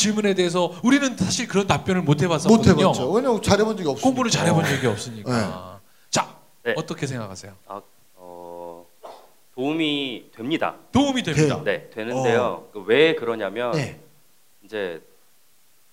그 0.00 0.02
질문에 0.02 0.32
대해서 0.34 0.72
우리는 0.82 1.14
사실 1.18 1.46
그런 1.46 1.66
답변을 1.66 2.00
못못 2.00 2.22
해봤었거든요. 2.22 2.80
해봤죠. 2.80 3.12
왜냐면 3.12 3.42
잘해본 3.42 3.76
적이 3.76 3.90
없으니까. 3.90 4.02
공부를 4.08 4.30
잘해본 4.30 4.64
적이 4.64 4.86
없으니까. 4.86 5.80
자, 6.08 6.36
네. 6.62 6.72
어떻게 6.76 7.06
생각하세요? 7.06 7.52
아, 7.66 7.82
어, 8.16 8.86
도움이 9.54 10.30
됩니다. 10.34 10.76
도움이 10.90 11.22
됩니다. 11.22 11.60
네, 11.62 11.90
되는데요. 11.90 12.66
그왜 12.72 13.14
그러냐면 13.16 13.72
네. 13.72 14.00
이제 14.64 15.02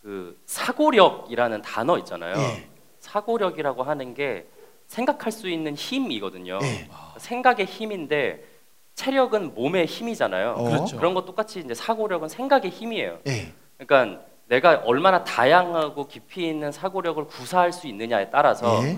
그 0.02 0.40
사고력이라는 0.46 1.62
단어 1.62 1.98
있잖아요. 2.00 2.38
예. 2.38 2.70
사고력이라고 3.02 3.84
하는 3.84 4.14
게 4.14 4.48
생각할 4.88 5.34
수 5.34 5.50
있는 5.50 5.76
힘이거든요. 5.76 6.60
예. 6.62 6.88
생각의 7.18 7.66
힘인데 7.66 8.42
체력은 8.96 9.54
몸의 9.54 9.86
힘이잖아요. 9.86 10.52
어. 10.52 10.64
그렇죠. 10.64 10.96
그런 10.98 11.14
것 11.14 11.26
똑같이 11.26 11.60
이제 11.60 11.74
사고력은 11.74 12.30
생각의 12.30 12.72
힘이에요. 12.72 13.20
예. 13.28 13.52
그러니까 13.78 14.22
내가 14.48 14.82
얼마나 14.86 15.24
다양하고 15.24 16.08
깊이 16.08 16.48
있는 16.48 16.72
사고력을 16.72 17.26
구사할 17.28 17.72
수 17.74 17.88
있느냐에 17.88 18.30
따라서 18.30 18.82
예. 18.84 18.98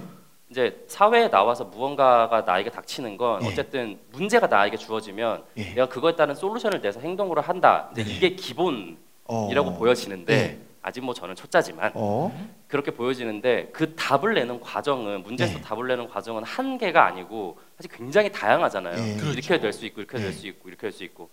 이제 0.50 0.84
사회에 0.88 1.30
나와서 1.30 1.66
무언가가 1.66 2.42
나에게 2.42 2.70
닥치는 2.70 3.18
건 3.18 3.44
예. 3.44 3.48
어쨌든 3.48 4.00
문제가 4.12 4.48
나에게 4.48 4.78
주어지면 4.78 5.44
예. 5.58 5.64
내가 5.74 5.88
그거에 5.88 6.16
따른 6.16 6.36
솔루션을 6.36 6.82
내서 6.82 7.00
행동으로 7.00 7.42
한다. 7.42 7.90
네. 7.94 8.04
이게 8.04 8.30
기본이라고 8.36 8.98
어. 9.26 9.78
보여지는데 9.78 10.34
예. 10.34 10.60
아직 10.82 11.04
뭐 11.04 11.14
저는 11.14 11.36
초짜지만 11.36 11.92
어. 11.96 12.32
그렇게 12.68 12.92
보여지는데 12.92 13.70
그 13.74 13.96
답을 13.96 14.36
내는 14.36 14.62
과정은 14.62 15.24
문제에서 15.24 15.58
네. 15.58 15.62
답을 15.62 15.88
내는 15.88 16.08
과정은 16.08 16.44
한 16.44 16.78
개가 16.78 17.06
아니고 17.06 17.58
사실 17.76 17.92
굉장히 17.92 18.32
다양하잖아요. 18.32 18.94
예. 18.96 19.16
그렇죠. 19.18 19.32
이렇게 19.34 19.60
될수 19.60 19.86
있고 19.88 20.00
이렇게 20.02 20.18
네. 20.18 20.24
될수 20.26 20.48
있고 20.48 20.70
이렇게 20.70 20.82
될 20.84 20.92
수 20.92 21.04
있고 21.04 21.30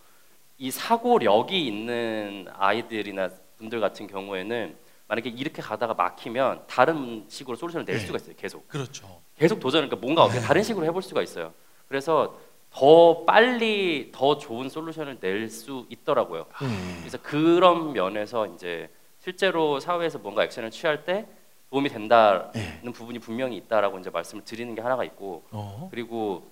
이 0.59 0.71
사고력이 0.71 1.67
있는 1.67 2.47
아이들이나 2.55 3.29
분들 3.59 3.81
같은 3.81 4.07
경우에는 4.07 4.77
만약에 5.09 5.31
이렇게 5.31 5.62
가다가 5.62 5.95
막히면 5.95 6.65
다른 6.67 7.25
식으로 7.29 7.57
솔루션을 7.57 7.85
낼 7.85 7.99
네. 7.99 8.07
수가 8.07 8.19
있어요. 8.19 8.35
계속 8.37 8.67
그렇죠. 8.69 9.21
계속 9.37 9.61
도전 9.61 9.83
그러니까 9.83 9.97
뭔가 10.05 10.25
어떻게 10.25 10.41
다른 10.41 10.62
식으로 10.62 10.84
해볼 10.87 11.03
수가 11.03 11.23
있어요. 11.23 11.53
그래서 11.89 12.37
더 12.71 13.25
빨리 13.25 14.11
더 14.12 14.39
좋은 14.39 14.69
솔루션을 14.69 15.19
낼 15.21 15.49
수 15.49 15.87
있더라고요. 15.91 16.47
예. 16.62 17.01
그래서 17.01 17.19
그런 17.23 17.93
면에서 17.93 18.47
이제 18.49 18.91
실제로 19.21 19.79
사회에서 19.79 20.19
뭔가 20.19 20.43
액션을 20.45 20.71
취할 20.71 21.05
때 21.05 21.27
도움이 21.71 21.89
된다는 21.89 22.51
예. 22.57 22.91
부분이 22.91 23.19
분명히 23.21 23.57
있다라고 23.59 23.99
이제 23.99 24.11
말씀을 24.11 24.45
드리는 24.45 24.75
게 24.75 24.81
하나가 24.81 25.05
있고 25.05 25.45
어. 25.53 25.89
그리고 25.91 26.51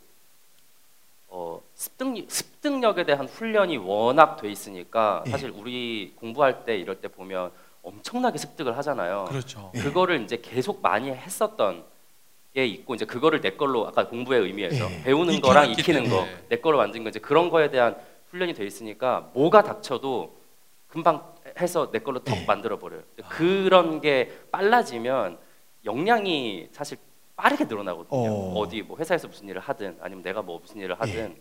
어, 1.37 1.61
습득 1.75 2.15
습득력에 2.29 3.05
대한 3.05 3.27
훈련이 3.27 3.79
워낙 3.79 4.37
돼 4.37 4.49
있으니까 4.49 5.25
예. 5.27 5.31
사실 5.33 5.51
우리 5.51 6.13
공부할 6.15 6.65
때 6.65 6.77
이럴 6.77 7.01
때 7.01 7.09
보면 7.09 7.51
엄청나게 7.83 8.39
습득을 8.39 8.77
하잖아요. 8.79 9.25
그렇죠. 9.29 9.73
예. 9.75 9.81
그거를 9.81 10.23
이제 10.23 10.39
계속 10.41 10.81
많이 10.81 11.11
했었던 11.11 11.85
게 12.55 12.65
있고 12.67 12.95
이제 12.95 13.05
그거를 13.05 13.41
내 13.41 13.51
걸로 13.51 13.89
아까 13.89 14.07
공부의 14.07 14.43
의미에서 14.43 14.89
예. 14.93 15.03
배우는 15.03 15.41
거랑 15.41 15.71
익히는 15.73 16.09
거. 16.09 16.25
내 16.49 16.59
걸로 16.59 16.79
만든 16.79 17.03
거 17.03 17.09
이제 17.09 17.19
그런 17.19 17.51
거에 17.51 17.69
대한 17.69 17.97
훈련이 18.31 18.55
돼 18.55 18.65
있으니까 18.65 19.29
뭐가 19.35 19.65
닥쳐도 19.65 20.37
금방 20.87 21.35
해서 21.59 21.91
내 21.91 21.99
걸로 21.99 22.21
턱 22.23 22.43
예. 22.43 22.45
만들어 22.47 22.79
버려요. 22.79 23.03
그런 23.29 24.01
게 24.01 24.39
빨라지면 24.53 25.39
역량이 25.85 26.69
사실 26.71 26.97
빠르게 27.37 27.65
늘어나거든요. 27.65 28.19
어. 28.19 28.59
어. 28.61 28.69
디뭐 28.69 28.97
회사에서 28.99 29.29
무슨 29.29 29.49
일을 29.49 29.61
하든 29.61 29.99
아니면 30.01 30.23
내가 30.23 30.43
뭐 30.43 30.59
무슨 30.61 30.81
일을 30.81 31.01
하든 31.01 31.37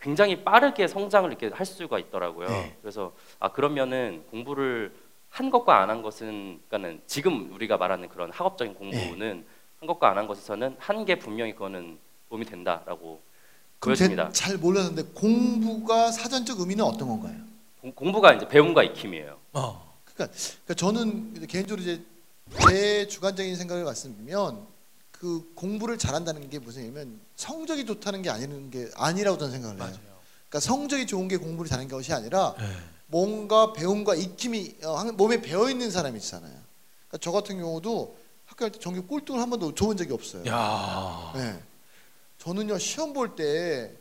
굉장히 0.00 0.44
빠르게 0.44 0.86
성장을 0.88 1.28
이렇게 1.30 1.48
할 1.48 1.64
수가 1.64 1.98
있더라고요. 1.98 2.48
예. 2.50 2.76
그래서 2.82 3.12
아 3.38 3.50
그러면은 3.52 4.24
공부를 4.30 4.94
한 5.30 5.50
것과 5.50 5.80
안 5.82 5.90
한 5.90 6.02
것은 6.02 6.60
그러니까는 6.68 7.02
지금 7.06 7.52
우리가 7.52 7.76
말하는 7.76 8.08
그런 8.08 8.30
학업적인 8.30 8.74
공부는 8.74 9.46
한 9.80 9.86
것과 9.86 10.10
안 10.10 10.18
한 10.18 10.26
것에서는 10.26 10.76
한 10.78 11.04
게 11.04 11.18
분명히 11.18 11.52
그거는 11.52 11.98
도움이 12.28 12.44
된다라고 12.44 13.20
보여집니다. 13.80 14.30
잘 14.32 14.56
몰랐는데 14.58 15.10
공부가 15.14 16.10
사전적 16.10 16.60
의미는 16.60 16.84
어떤 16.84 17.08
건가요? 17.08 17.36
공, 17.80 17.92
공부가 17.92 18.32
이제 18.34 18.48
배움과 18.48 18.82
익힘이에요. 18.82 19.36
어. 19.52 19.94
그러니까, 20.04 20.34
그러니까 20.64 20.74
저는 20.74 21.46
개인적으로 21.46 21.82
이제 21.82 22.02
제 22.68 23.06
주관적인 23.06 23.54
생각을 23.54 23.84
말씀드리면 23.84 24.66
그 25.18 25.50
공부를 25.54 25.98
잘한다는 25.98 26.50
게 26.50 26.58
무슨 26.58 26.82
얘기냐면 26.82 27.20
성적이 27.36 27.86
좋다는 27.86 28.22
게 28.22 28.30
아니는 28.30 28.70
게 28.70 28.90
아니라고 28.94 29.38
저는 29.38 29.52
생각을 29.52 29.76
해요. 29.76 29.84
맞아요. 29.84 30.16
그러니까 30.48 30.60
성적이 30.60 31.06
좋은 31.06 31.26
게 31.28 31.36
공부를 31.36 31.68
잘하는 31.68 31.88
것이 31.88 32.12
아니라 32.12 32.54
예. 32.60 32.64
뭔가 33.08 33.72
배움과 33.72 34.14
익힘이 34.14 34.76
어, 34.84 34.96
한- 34.96 35.16
몸에 35.16 35.40
배어 35.40 35.70
있는 35.70 35.90
사람이 35.90 36.18
있잖아요. 36.18 36.52
그러니까 37.08 37.18
저 37.20 37.32
같은 37.32 37.58
경우도 37.58 38.16
학교 38.46 38.64
할 38.64 38.70
때 38.72 38.78
전교 38.78 39.06
꼴등을 39.06 39.40
한 39.40 39.50
번도 39.50 39.74
줘본 39.74 39.96
적이 39.96 40.12
없어요. 40.12 40.44
야. 40.46 41.32
네. 41.34 41.62
저는요 42.38 42.78
시험 42.78 43.12
볼 43.12 43.34
때 43.36 43.92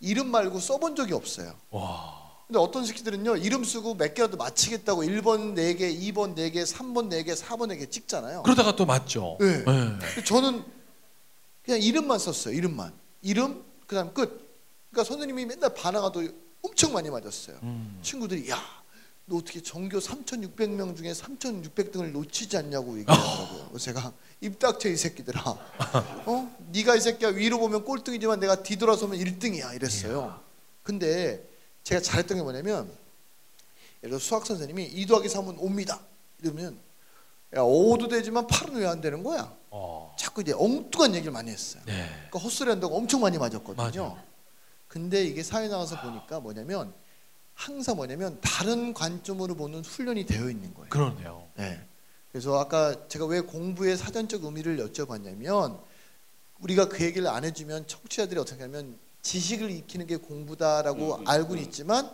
이름 0.00 0.28
말고 0.28 0.58
써본 0.60 0.96
적이 0.96 1.14
없어요. 1.14 1.54
와. 1.70 2.23
근데 2.46 2.58
어떤 2.58 2.84
새끼들은요 2.84 3.36
이름 3.38 3.64
쓰고 3.64 3.94
몇 3.94 4.14
개라도 4.14 4.36
맞히겠다고 4.36 5.02
1번 5.04 5.54
4개, 5.54 5.98
2번 6.12 6.34
4개, 6.36 6.56
3번 6.64 7.10
4개, 7.10 7.34
4번 7.34 7.72
4개 7.72 7.90
찍잖아요. 7.90 8.42
그러다가 8.42 8.76
또 8.76 8.84
맞죠. 8.84 9.38
네. 9.40 9.46
예. 9.46 9.64
근데 9.64 10.24
저는 10.24 10.62
그냥 11.64 11.80
이름만 11.80 12.18
썼어요. 12.18 12.54
이름만. 12.54 12.92
이름 13.22 13.64
그다음 13.86 14.12
끝. 14.12 14.44
그러니까 14.90 15.08
선생님이 15.08 15.46
맨날 15.46 15.74
반항아도 15.74 16.28
엄청 16.62 16.92
많이 16.92 17.08
맞았어요. 17.08 17.56
음. 17.62 17.98
친구들이 18.02 18.50
야, 18.50 18.58
너 19.24 19.36
어떻게 19.36 19.62
전교 19.62 19.98
3,600명 19.98 20.94
중에 20.96 21.12
3,600등을 21.12 22.12
놓치지 22.12 22.58
않냐고 22.58 22.96
얘기하더라고요. 23.00 23.68
그래서 23.68 23.84
제가 23.86 24.12
입 24.42 24.58
닥쳐 24.58 24.90
이 24.90 24.96
새끼들아. 24.96 25.40
어? 26.26 26.56
네가 26.72 26.96
이 26.96 27.00
새끼야 27.00 27.30
위로 27.30 27.58
보면 27.58 27.84
꼴등이지만 27.86 28.38
내가 28.38 28.62
뒤돌아서면 28.62 29.18
1등이야 29.18 29.74
이랬어요. 29.74 30.38
근데 30.82 31.53
제가 31.84 32.00
잘했던 32.00 32.38
게 32.38 32.42
뭐냐면 32.42 32.90
예를 34.02 34.10
들어 34.10 34.18
수학 34.18 34.44
선생님이 34.46 34.84
2 34.86 35.06
더하기 35.06 35.28
3은 35.28 35.58
5입니다. 35.58 36.00
이러면 36.42 36.78
야 37.54 37.60
5도 37.60 38.10
되지만 38.10 38.46
8은 38.46 38.76
왜 38.80 38.86
안 38.86 39.00
되는 39.00 39.22
거야? 39.22 39.54
어. 39.70 40.14
자꾸 40.18 40.40
이제 40.40 40.52
엉뚱한 40.52 41.14
얘기를 41.14 41.32
많이 41.32 41.50
했어요. 41.50 41.82
네. 41.86 42.06
그러니까 42.08 42.38
헛소리 42.40 42.70
한다고 42.70 42.96
엄청 42.96 43.20
많이 43.20 43.38
맞았거든요. 43.38 43.76
맞아요. 43.76 44.18
근데 44.88 45.24
이게 45.24 45.42
사회 45.42 45.68
나가서 45.68 46.00
보니까 46.00 46.40
뭐냐면 46.40 46.92
항상 47.54 47.96
뭐냐면 47.96 48.38
다른 48.40 48.92
관점으로 48.94 49.54
보는 49.54 49.84
훈련이 49.84 50.24
되어 50.26 50.50
있는 50.50 50.72
거예요. 50.74 50.88
그러네요. 50.88 51.46
네. 51.56 51.86
그래서 52.32 52.58
아까 52.58 53.06
제가 53.08 53.26
왜 53.26 53.40
공부의 53.40 53.96
사전적 53.96 54.44
의미를 54.44 54.78
여쭤봤냐면 54.78 55.80
우리가 56.60 56.88
그 56.88 57.04
얘기를 57.04 57.28
안 57.28 57.44
해주면 57.44 57.86
청취자들이 57.86 58.40
어떻게 58.40 58.62
하면 58.62 58.98
지식을 59.28 59.70
익히는 59.70 60.06
게 60.06 60.16
공부다라고 60.16 61.16
음, 61.16 61.20
음, 61.22 61.28
알고는 61.28 61.62
음. 61.62 61.66
있지만 61.66 62.10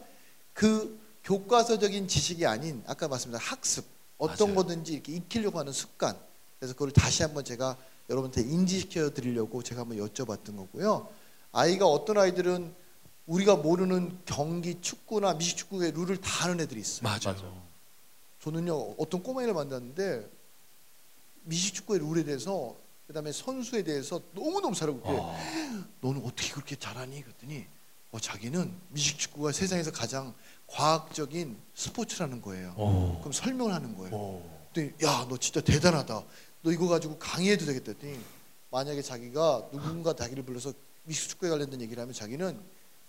그 0.55 0.99
교과서적인 1.25 2.09
지식이 2.09 2.47
아닌 2.47 2.83
아까 2.87 3.09
말씀드린 3.09 3.45
학습 3.45 3.85
어떤 4.17 4.49
맞아요. 4.55 4.55
거든지 4.57 4.95
이렇게 4.95 5.13
익히려고 5.13 5.59
하는 5.59 5.73
습관 5.73 6.17
그래서 6.59 6.73
그걸 6.75 6.93
다시 6.93 7.23
한번 7.23 7.45
제가 7.45 7.77
여러분한테 8.09 8.43
인지시켜 8.43 9.11
드리려고 9.11 9.63
제가 9.63 9.83
한번 9.83 9.99
여쭤봤던 9.99 10.57
거고요 10.57 11.09
아이가 11.53 11.87
어떤 11.87 12.17
아이들은 12.17 12.75
우리가 13.27 13.57
모르는 13.57 14.19
경기 14.25 14.81
축구나 14.81 15.35
미식축구의 15.35 15.93
룰을 15.93 16.21
다 16.21 16.45
아는 16.45 16.61
애들이 16.61 16.81
있어요 16.81 17.03
맞아요. 17.03 17.61
저는요 18.41 18.95
어떤 18.99 19.23
꼬마애를 19.23 19.53
만났는데 19.53 20.31
미식축구의 21.43 22.01
룰에 22.01 22.25
대해서 22.25 22.77
그다음에 23.11 23.33
선수에 23.33 23.83
대해서 23.83 24.21
너무 24.33 24.61
너무 24.61 24.75
잘하고 24.75 25.01
그래. 25.01 25.17
어. 25.19 25.37
너는 26.01 26.23
어떻게 26.25 26.53
그렇게 26.53 26.77
잘하니? 26.77 27.23
그랬더니 27.23 27.67
어, 28.13 28.21
자기는 28.21 28.73
미식축구가 28.91 29.51
세상에서 29.51 29.91
가장 29.91 30.33
과학적인 30.69 31.57
스포츠라는 31.75 32.41
거예요. 32.41 32.73
오. 32.77 33.19
그럼 33.19 33.33
설명을 33.33 33.75
하는 33.75 33.97
거예요. 33.97 34.15
오. 34.15 34.51
그랬더니 34.73 34.95
야너 35.03 35.37
진짜 35.39 35.61
대단하다. 35.61 36.23
너 36.63 36.71
이거 36.71 36.87
가지고 36.87 37.19
강의해도 37.19 37.67
되겠다. 37.67 37.91
했더니 37.93 38.17
만약에 38.71 39.03
자기가 39.03 39.71
누군가 39.73 40.15
자기를 40.15 40.45
불러서 40.45 40.73
미식축구에 41.03 41.51
관련된 41.51 41.81
얘기를 41.81 42.01
하면 42.01 42.15
자기는 42.15 42.61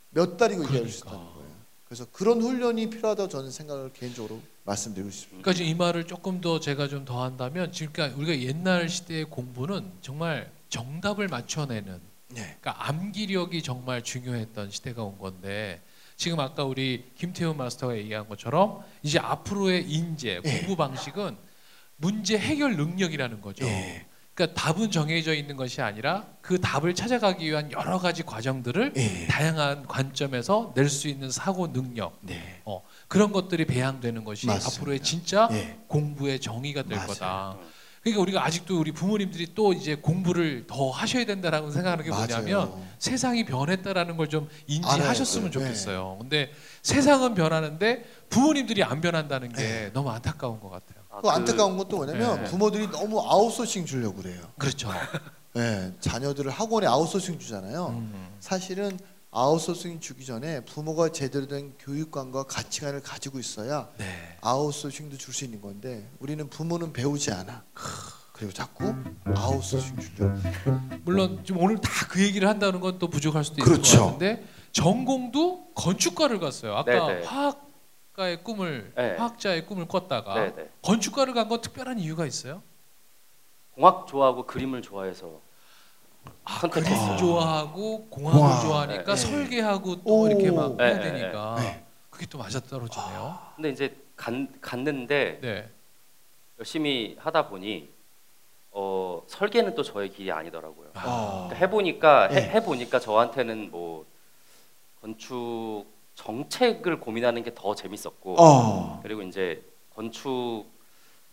몇 0.10 0.36
달이고 0.36 0.64
얘기할 0.66 0.90
수 0.90 1.02
그러니까. 1.02 1.10
있다는 1.24 1.34
거예요. 1.36 1.51
그래서 1.92 2.06
그런 2.14 2.42
훈련이 2.42 2.90
필요하다고 2.90 3.28
저는 3.28 3.52
생각을 3.52 3.92
개인적으로 3.92 4.42
말씀드리고 4.64 5.12
싶습니다. 5.12 5.44
그러니까 5.44 5.66
이 5.66 5.76
말을 5.76 6.08
조금 6.08 6.40
더 6.40 6.58
제가 6.58 6.88
좀 6.88 7.04
더한다면 7.04 7.74
지금 7.74 7.92
그러니까 7.92 8.18
우리가 8.18 8.40
옛날 8.40 8.88
시대의 8.88 9.26
공부는 9.26 9.92
정말 10.00 10.50
정답을 10.70 11.28
맞춰내는 11.28 12.00
네. 12.30 12.56
그러니까 12.62 12.88
암기력이 12.88 13.62
정말 13.62 14.06
중요했던 14.06 14.72
시대가 14.72 15.04
온 15.04 15.18
건데 15.18 15.82
지금 16.16 16.40
아까 16.40 16.64
우리 16.64 17.12
김태훈 17.18 17.58
마스터가 17.58 17.98
얘기한 17.98 18.30
것처럼 18.30 18.86
이제 19.04 19.20
앞으로의 19.20 19.84
인재 19.92 20.40
예. 20.46 20.60
공부 20.60 20.78
방식은 20.78 21.36
문제 21.98 22.38
해결 22.38 22.78
능력이라는 22.78 23.42
거죠. 23.42 23.66
예. 23.66 24.06
그러니까 24.42 24.60
답은 24.60 24.90
정해져 24.90 25.34
있는 25.36 25.56
것이 25.56 25.82
아니라 25.82 26.26
그 26.42 26.60
답을 26.60 26.96
찾아가기 26.96 27.46
위한 27.46 27.72
여러 27.72 28.00
가지 28.00 28.24
과정들을 28.24 28.94
예. 28.96 29.28
다양한 29.28 29.86
관점에서 29.88 30.74
낼 30.76 30.90
수 30.90 31.08
있는 31.08 31.30
사고 31.32 31.72
능력 31.72 32.18
네. 32.22 32.60
어, 32.66 32.82
그런 33.08 33.32
것들이 33.32 33.66
배양되는 33.66 34.24
것이 34.24 34.48
맞습니다. 34.48 34.80
앞으로의 34.80 35.00
진짜 35.02 35.48
예. 35.52 35.78
공부의 35.88 36.40
정의가 36.40 36.84
될 36.84 36.98
맞아요. 36.98 37.08
거다. 37.08 37.58
그러니까 38.02 38.22
우리가 38.24 38.44
아직도 38.46 38.80
우리 38.80 38.92
부모님들이 38.92 39.54
또 39.54 39.74
이제 39.74 39.94
공부를 39.96 40.66
더 40.66 40.90
하셔야 40.90 41.24
된다라고 41.24 41.70
생각하는 41.70 42.04
게 42.04 42.10
뭐냐면 42.10 42.70
맞아요. 42.70 42.88
세상이 42.98 43.46
변했다라는 43.46 44.18
걸 44.18 44.28
좀 44.28 44.50
인지하셨으면 44.66 45.50
알아야 45.50 45.52
돼요. 45.52 45.68
좋겠어요. 45.68 46.18
근데 46.20 46.52
세상은 46.82 47.36
변하는데 47.36 48.04
부모님들이 48.30 48.84
안 48.84 49.02
변한다는 49.02 49.54
게 49.54 49.92
너무 49.94 50.10
안타까운 50.10 50.60
것 50.60 50.70
같아요. 50.70 51.01
아, 51.12 51.22
그 51.22 51.30
안타까운 51.30 51.78
것도 51.78 51.98
뭐냐면 51.98 52.44
네. 52.44 52.50
부모들이 52.50 52.90
너무 52.92 53.20
아웃소싱 53.20 53.86
주려고 53.86 54.18
그래요. 54.22 54.42
그렇죠. 54.58 54.90
네, 55.54 55.94
자녀들을 56.00 56.50
학원에 56.52 56.88
아웃소싱 56.88 57.38
주잖아요. 57.40 57.88
음. 57.88 58.36
사실은 58.40 58.98
아웃소싱 59.32 60.00
주기 60.00 60.26
전에 60.26 60.62
부모가 60.66 61.10
제대로 61.10 61.48
된 61.48 61.74
교육관과 61.80 62.44
가치관을 62.44 63.02
가지고 63.02 63.40
있어야 63.40 63.88
네. 63.98 64.06
아웃소싱도 64.42 65.18
줄 65.18 65.34
수 65.34 65.46
있는 65.46 65.62
건데 65.62 66.10
우리는 66.20 66.50
부모는 66.50 66.92
배우지 66.94 67.32
않아. 67.32 67.64
그리고 68.34 68.52
자꾸 68.54 68.94
아웃소싱 69.26 69.98
주려. 70.00 70.34
물론 71.04 71.44
좀 71.46 71.58
오늘 71.62 71.80
다 71.80 71.90
그 72.12 72.22
얘기를 72.22 72.48
한다는 72.50 72.82
건 72.82 73.00
또 73.00 73.10
부족할 73.10 73.46
수도 73.46 73.64
그렇죠. 73.64 73.98
것 74.00 74.06
같은데 74.06 74.44
전공도 74.74 75.72
건축과를 75.76 76.40
갔어요. 76.42 76.76
아까 76.76 76.92
네네. 77.08 77.24
화학 77.26 77.71
가의 78.14 78.44
꿈을 78.44 78.92
네. 78.96 79.16
화학자의 79.16 79.66
꿈을 79.66 79.88
꿨다가 79.88 80.34
네, 80.36 80.56
네. 80.56 80.70
건축과를 80.82 81.34
간 81.34 81.48
건 81.48 81.62
특별한 81.62 82.00
이유가 82.00 82.26
있어요? 82.26 82.62
공학 83.74 84.06
좋아하고 84.08 84.46
그림을 84.46 84.82
좋아해서 84.82 85.40
아, 86.44 86.60
선택했어요. 86.60 87.06
그림 87.08 87.18
좋아하고 87.18 88.08
공학을 88.10 88.40
공학. 88.40 88.62
좋아하니까 88.62 89.16
네. 89.16 89.16
설계하고 89.16 90.04
또 90.04 90.22
오. 90.22 90.28
이렇게 90.28 90.52
막 90.52 90.80
해야 90.80 90.98
네, 90.98 91.00
네, 91.00 91.12
되니까 91.12 91.56
네. 91.60 91.86
그게 92.10 92.26
또 92.26 92.38
맞아 92.38 92.60
떨어지네요. 92.60 93.40
근데 93.56 93.70
이제 93.70 93.96
간, 94.16 94.54
갔는데 94.62 95.40
네. 95.42 95.70
열심히 96.60 97.16
하다 97.20 97.48
보니 97.48 97.90
어, 98.72 99.24
설계는 99.28 99.74
또 99.74 99.84
저의 99.84 100.10
길이 100.12 100.32
아니더라고요. 100.32 100.90
어. 101.04 101.48
그러니까 101.48 101.56
해보니까 101.56 102.28
네. 102.30 102.50
해, 102.50 102.64
보니까 102.64 103.00
저한테는 103.00 103.72
뭐 103.72 104.06
건축 105.02 105.86
정책을 106.16 107.00
고민하는 107.00 107.44
게 107.44 107.52
더 107.54 107.74
재밌었고 107.76 108.36
어. 108.40 109.00
그리고 109.04 109.22
이제 109.22 109.64
건축 109.96 110.66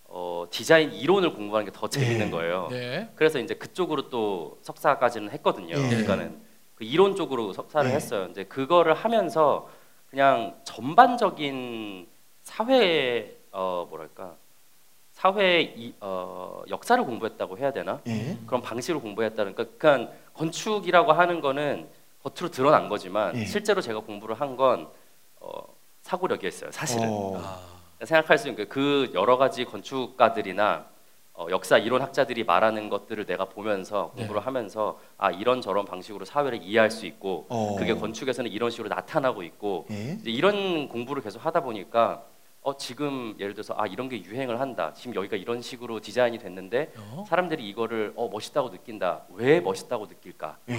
어, 0.05 0.47
디자인 0.51 0.93
이론을 0.93 1.35
공부하는 1.35 1.71
게 1.71 1.73
더 1.79 1.89
재밌는 1.89 2.27
네. 2.27 2.31
거예요. 2.31 2.69
네. 2.71 3.11
그래서 3.15 3.39
이제 3.39 3.55
그쪽으로 3.55 4.09
또 4.09 4.59
석사까지는 4.63 5.31
했거든요. 5.33 5.77
네. 5.77 5.89
그러니까는 5.89 6.41
그 6.77 6.85
이론 6.85 7.15
쪽으로 7.17 7.53
석사를 7.53 7.91
네. 7.91 7.97
했어요. 7.97 8.29
이제 8.31 8.45
그거를 8.45 8.95
하면서 8.95 9.69
그냥 10.11 10.57
전반적인 10.65 12.07
사회 12.43 13.37
어 13.53 13.87
뭐랄까 13.91 14.37
사회 15.13 15.61
이, 15.61 15.93
어, 16.01 16.63
역사를 16.71 17.03
공부했다고 17.05 17.59
해야 17.59 17.73
되나 17.73 18.01
예. 18.07 18.39
그런 18.47 18.63
방식으로 18.63 19.01
공부했다는 19.03 19.55
그러니까 19.55 19.77
그냥 19.77 20.13
건축이라고 20.35 21.13
하는 21.13 21.41
거는 21.41 21.89
겉으로 22.23 22.51
드러난 22.51 22.89
거지만 22.89 23.37
예. 23.37 23.45
실제로 23.45 23.81
제가 23.81 24.01
공부를 24.01 24.35
한건 24.41 24.89
어, 25.41 25.51
사고력이었어요. 26.03 26.71
사실은 26.73 27.09
어. 27.09 27.37
아, 27.37 27.61
생각할 28.05 28.39
수 28.39 28.49
있는 28.49 28.65
게그 28.65 29.13
여러 29.15 29.37
가지 29.37 29.65
건축가들이나 29.65 30.87
어, 31.35 31.47
역사 31.51 31.79
이론 31.79 32.03
학자들이 32.03 32.43
말하는 32.43 32.89
것들을 32.89 33.25
내가 33.25 33.45
보면서 33.45 34.13
네. 34.17 34.23
공부를 34.23 34.45
하면서 34.45 34.99
아 35.17 35.31
이런 35.31 35.61
저런 35.61 35.85
방식으로 35.85 36.25
사회를 36.25 36.63
이해할 36.63 36.91
수 36.91 37.07
있고 37.07 37.47
어. 37.49 37.77
그게 37.79 37.95
건축에서는 37.95 38.51
이런 38.51 38.71
식으로 38.71 38.89
나타나고 38.89 39.45
있고 39.45 39.87
예. 39.91 40.19
이제 40.21 40.31
이런 40.31 40.89
공부를 40.89 41.23
계속 41.23 41.45
하다 41.47 41.61
보니까 41.61 42.25
어 42.63 42.77
지금 42.77 43.37
예를 43.39 43.55
들어서 43.55 43.75
아 43.79 43.87
이런 43.87 44.09
게 44.09 44.21
유행을 44.21 44.59
한다 44.59 44.93
지금 44.95 45.15
여기가 45.15 45.37
이런 45.37 45.63
식으로 45.63 46.01
디자인이 46.01 46.39
됐는데 46.39 46.93
어? 46.97 47.25
사람들이 47.29 47.69
이거를 47.69 48.13
어 48.17 48.29
멋있다고 48.29 48.71
느낀다 48.71 49.23
왜 49.31 49.61
멋있다고 49.61 50.07
느낄까 50.07 50.59
예. 50.71 50.75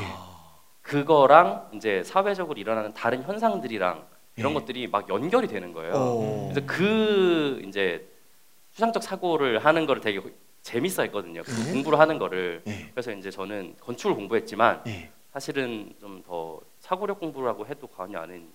아, 0.83 0.89
그거랑 0.89 1.69
이제 1.73 2.03
사회적으로 2.03 2.59
일어나는 2.59 2.93
다른 2.93 3.23
현상들이랑 3.23 4.05
이런 4.35 4.51
예. 4.51 4.53
것들이 4.53 4.87
막 4.87 5.09
연결이 5.09 5.47
되는 5.47 5.73
거예요. 5.73 5.93
어. 5.95 6.49
그래서 6.51 6.65
그 6.67 7.61
이제 7.67 8.07
추상적 8.73 9.03
사고를 9.03 9.63
하는 9.65 9.85
거를 9.85 10.01
되게 10.01 10.21
재밌어 10.61 11.03
했거든요. 11.03 11.43
그 11.43 11.51
예. 11.67 11.71
공부를 11.73 11.99
하는 11.99 12.17
거를. 12.17 12.61
예. 12.67 12.89
그래서 12.91 13.11
이제 13.11 13.29
저는 13.29 13.75
건축을 13.81 14.15
공부했지만 14.15 14.83
예. 14.87 15.11
사실은 15.33 15.93
좀 15.99 16.23
더 16.25 16.59
사고력 16.79 17.19
공부라고 17.19 17.65
해도 17.67 17.87
과언이 17.87 18.15
아닌 18.15 18.49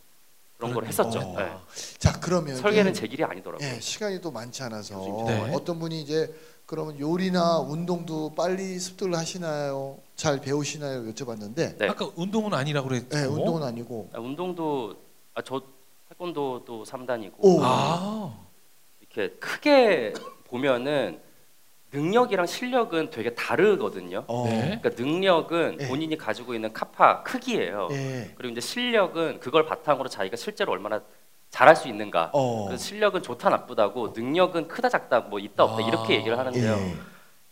그런 0.56 0.72
걸. 0.72 0.84
했었죠. 0.86 1.18
어. 1.18 1.36
네. 1.36 1.52
자 1.98 2.18
그러면 2.20 2.56
설계는 2.56 2.92
제 2.94 3.06
길이 3.06 3.22
아니더라고요. 3.24 3.66
예, 3.68 3.80
시간이 3.80 4.20
또 4.20 4.30
많지 4.30 4.62
않아서 4.62 5.24
네. 5.26 5.52
어떤 5.52 5.78
분이 5.78 6.00
이제 6.00 6.32
그러면 6.66 6.98
요리나 6.98 7.58
운동도 7.58 8.34
빨리 8.34 8.78
습득을 8.78 9.14
하시나요? 9.14 9.98
잘 10.16 10.40
배우시나요? 10.40 11.02
여쭤봤는데 11.12 11.76
네. 11.76 11.88
아까 11.88 12.08
운동은 12.16 12.54
아니라고 12.54 12.88
그랬고. 12.88 13.16
예, 13.18 13.24
운동은 13.24 13.62
아니고 13.62 14.10
아, 14.14 14.18
운동도 14.18 14.94
아, 15.34 15.42
저 15.42 15.60
태권도도 16.08 16.84
3단이고 16.84 17.32
오. 17.38 17.60
아, 17.62 18.34
이렇게 19.00 19.34
크게 19.36 20.14
보면은 20.44 21.20
능력이랑 21.92 22.46
실력은 22.46 23.10
되게 23.10 23.34
다르거든요. 23.34 24.24
어. 24.26 24.44
네. 24.48 24.78
그러니까 24.80 25.02
능력은 25.02 25.78
예. 25.80 25.88
본인이 25.88 26.16
가지고 26.16 26.54
있는 26.54 26.72
카파 26.72 27.22
크기예요. 27.22 27.88
예. 27.92 28.32
그리고 28.36 28.52
이제 28.52 28.60
실력은 28.60 29.38
그걸 29.38 29.64
바탕으로 29.66 30.08
자기가 30.08 30.36
실제로 30.36 30.72
얼마나 30.72 31.02
잘할 31.54 31.76
수 31.76 31.86
있는가. 31.86 32.30
어. 32.32 32.66
그래서 32.66 32.82
실력은 32.84 33.22
좋다 33.22 33.48
나쁘다고 33.48 34.12
능력은 34.16 34.66
크다 34.66 34.88
작다 34.88 35.20
뭐 35.20 35.38
있다 35.38 35.62
없다 35.62 35.84
아. 35.84 35.88
이렇게 35.88 36.14
얘기를 36.16 36.36
하는데요. 36.36 36.72
예. 36.72 36.96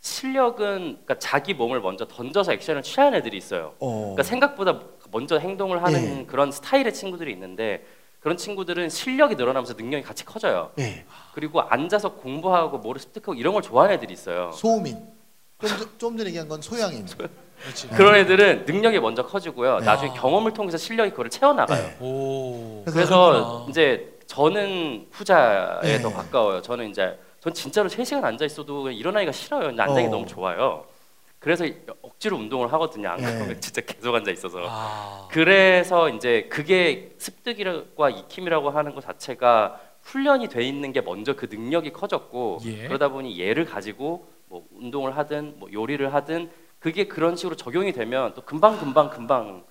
실력은 0.01 0.77
그러니까 1.05 1.17
자기 1.19 1.53
몸을 1.53 1.79
먼저 1.79 2.05
던져서 2.05 2.51
액션을 2.51 2.83
취하는 2.83 3.17
애들이 3.19 3.37
있어요. 3.37 3.75
어. 3.79 3.99
그러니까 4.13 4.23
생각보다 4.23 4.81
먼저 5.09 5.39
행동을 5.39 5.81
하는 5.83 6.19
예. 6.19 6.25
그런 6.25 6.51
스타일의 6.51 6.93
친구들이 6.93 7.31
있는데 7.31 7.85
그런 8.19 8.35
친구들은 8.35 8.89
실력이 8.89 9.35
늘어나면서 9.35 9.75
능력이 9.75 10.03
같이 10.03 10.25
커져요. 10.25 10.71
예. 10.79 11.05
그리고 11.33 11.61
앉아서 11.61 12.15
공부하고 12.15 12.79
뭐를 12.79 12.99
습득하고 12.99 13.35
이런 13.35 13.53
걸 13.53 13.61
좋아하는 13.61 13.95
애들이 13.95 14.11
있어요. 14.11 14.51
소민. 14.51 14.97
좀, 15.61 15.69
전- 15.69 15.89
좀 15.97 16.17
전에 16.17 16.27
얘기한 16.27 16.49
건 16.49 16.61
소양인. 16.61 17.07
그렇지. 17.61 17.87
그런 17.89 18.15
애들은 18.15 18.65
능력이 18.65 18.99
먼저 18.99 19.25
커지고요. 19.25 19.79
네. 19.79 19.85
나중에 19.85 20.11
아. 20.11 20.13
경험을 20.13 20.53
통해서 20.53 20.77
실력이 20.77 21.11
그걸 21.11 21.29
채워나가요. 21.29 21.81
네. 21.81 21.97
오. 21.99 22.83
그래서 22.85 23.31
그렇구나. 23.31 23.65
이제 23.69 24.17
저는 24.27 25.07
후자에 25.11 25.81
네. 25.81 26.01
더 26.01 26.11
가까워요. 26.11 26.61
저는 26.61 26.89
이제 26.89 27.17
전 27.39 27.53
진짜로 27.53 27.89
3시간 27.89 28.23
앉아 28.23 28.45
있어도 28.45 28.89
일어나기가 28.89 29.31
싫어요. 29.31 29.67
근데 29.67 29.81
앉아있기 29.83 30.07
어. 30.07 30.11
너무 30.11 30.25
좋아요. 30.25 30.85
그래서 31.39 31.65
억지로 32.01 32.37
운동을 32.37 32.71
하거든요. 32.73 33.09
안 33.09 33.17
네. 33.17 33.33
그러면 33.33 33.59
진짜 33.61 33.81
계속 33.81 34.15
앉아 34.15 34.31
있어서. 34.31 34.59
아, 34.65 35.27
그래서 35.29 36.07
이제 36.09 36.47
그게 36.49 37.11
습득이라고 37.17 38.09
익힘이라고 38.09 38.69
하는 38.69 38.95
것 38.95 39.01
자체가 39.01 39.79
훈련이 40.03 40.47
돼 40.47 40.63
있는 40.63 40.93
게 40.93 41.01
먼저 41.01 41.33
그 41.35 41.47
능력이 41.49 41.91
커졌고 41.91 42.59
예. 42.65 42.87
그러다 42.87 43.09
보니 43.09 43.39
얘를 43.41 43.65
가지고 43.65 44.25
뭐 44.47 44.65
운동을 44.73 45.17
하든 45.17 45.55
뭐 45.57 45.69
요리를 45.71 46.13
하든 46.13 46.49
그게 46.83 47.07
그런 47.07 47.37
식으로 47.37 47.55
적용이 47.55 47.93
되면 47.93 48.33
또 48.33 48.41
금방 48.41 48.77
금방 48.77 49.09
금방. 49.09 49.63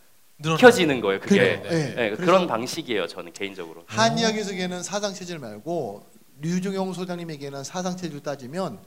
익혀지는 0.42 1.02
거예요. 1.02 1.20
그게 1.20 1.36
그래요. 1.36 1.62
네. 1.62 1.68
예. 1.68 1.94
네, 1.94 2.10
그래서 2.10 2.24
그런 2.24 2.46
방식이에요. 2.48 3.06
저는 3.06 3.32
개인적으로. 3.34 3.84
한의학에서 3.86 4.52
얘기하는 4.52 4.82
사상 4.82 5.12
체질 5.12 5.38
말고 5.38 6.04
류종영 6.40 6.92
소장님 6.94 7.30
얘기하는 7.30 7.62
사상 7.62 7.96
체질 7.98 8.20
따지면 8.22 8.80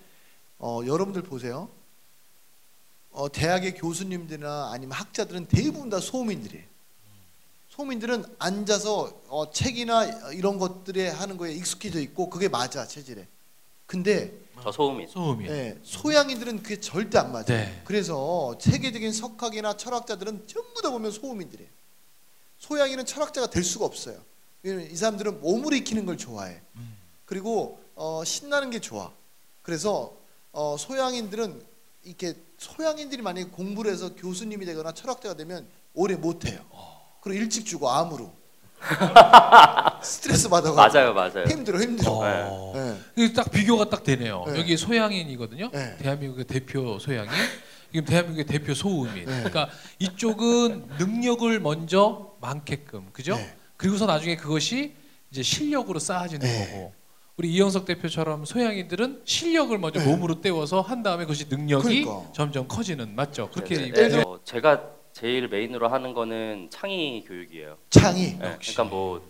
어, 0.57 0.81
여러분들 0.85 1.21
보세요. 1.21 1.69
어, 3.11 3.31
대학의 3.31 3.75
교수님들이나 3.75 4.71
아니면 4.73 4.93
학자들은 4.93 5.45
대부분 5.45 5.89
다 5.89 5.99
소민들이에요. 5.99 6.65
소민들은 7.69 8.25
앉아서 8.39 9.21
어, 9.29 9.51
책이나 9.51 10.31
이런 10.31 10.57
것들에 10.57 11.09
하는 11.09 11.37
거에 11.37 11.53
익숙해져 11.53 11.99
있고 11.99 12.29
그게 12.31 12.49
맞아 12.49 12.87
체질에. 12.87 13.27
근데 13.85 14.45
저 14.63 14.71
소음이. 14.71 15.07
소음이. 15.07 15.47
예, 15.47 15.77
소양인들은 15.83 16.63
그게 16.63 16.79
절대 16.79 17.19
안 17.19 17.31
맞아요. 17.31 17.45
네. 17.45 17.81
그래서 17.85 18.57
세계적인 18.59 19.11
석학이나 19.13 19.77
철학자들은 19.77 20.47
전부 20.47 20.81
다 20.81 20.89
보면 20.89 21.11
소음인들이에요. 21.11 21.69
소양인은 22.57 23.05
철학자가 23.05 23.49
될 23.49 23.63
수가 23.63 23.85
없어요. 23.85 24.19
왜냐면 24.63 24.89
이 24.89 24.95
사람들은 24.95 25.41
몸을 25.41 25.73
익히는 25.73 26.05
걸 26.05 26.17
좋아해. 26.17 26.61
음. 26.77 26.97
그리고 27.25 27.79
어, 27.95 28.23
신나는 28.25 28.71
게 28.71 28.79
좋아. 28.79 29.11
그래서 29.61 30.15
어, 30.51 30.77
소양인들은 30.77 31.61
이렇게 32.03 32.35
소양인들이 32.57 33.21
만약에 33.21 33.49
공부를 33.49 33.91
해서 33.91 34.15
교수님이 34.15 34.65
되거나 34.65 34.93
철학자가 34.93 35.35
되면 35.35 35.67
오래 35.93 36.15
못 36.15 36.45
해요. 36.45 36.63
그리고 37.21 37.41
일찍 37.41 37.65
죽어 37.65 37.89
암으로. 37.89 38.31
스트레스 40.01 40.49
받아가지고 40.49 41.13
맞아요, 41.13 41.13
맞아요. 41.13 41.45
힘들어 41.47 41.79
힘들어. 41.79 42.11
어. 42.11 42.73
네. 42.75 42.97
이게 43.15 43.33
딱 43.33 43.51
비교가 43.51 43.89
딱 43.89 44.03
되네요. 44.03 44.43
네. 44.47 44.59
여기 44.59 44.77
소양인이거든요. 44.77 45.69
네. 45.71 45.97
대한민국의 45.97 46.45
대표 46.45 46.99
소양인. 46.99 47.31
지금 47.91 48.05
대한민국의 48.05 48.45
대표 48.45 48.73
소음인. 48.73 49.25
네. 49.25 49.43
그러니까 49.43 49.69
이쪽은 49.99 50.89
능력을 50.99 51.59
먼저 51.59 52.33
많게끔, 52.41 53.09
그죠? 53.13 53.35
네. 53.35 53.55
그리고서 53.77 54.05
나중에 54.05 54.35
그것이 54.35 54.93
이제 55.31 55.41
실력으로 55.41 55.99
쌓아지는 55.99 56.45
네. 56.45 56.67
거고. 56.71 56.93
우리 57.37 57.51
이영석 57.53 57.83
대표처럼 57.83 58.45
소양인들은 58.45 59.23
실력을 59.25 59.77
먼저 59.77 59.99
네. 59.99 60.05
몸으로 60.05 60.39
때워서 60.39 60.79
한 60.79 61.03
다음에 61.03 61.25
그것이 61.25 61.47
능력이 61.49 62.03
그러니까. 62.03 62.31
점점 62.31 62.67
커지는 62.67 63.13
맞죠? 63.13 63.49
그렇게 63.51 63.75
네, 63.75 63.91
네. 63.91 64.07
네. 64.07 64.21
어, 64.25 64.39
제가 64.45 64.83
제일 65.15 65.47
메인으로 65.47 65.87
하는 65.87 66.13
거는 66.13 66.67
창의 66.69 67.23
교육이에요. 67.25 67.77
창의. 67.89 68.37
네, 68.37 68.51
역시. 68.51 68.73
그러니까 68.73 68.93
뭐 68.93 69.21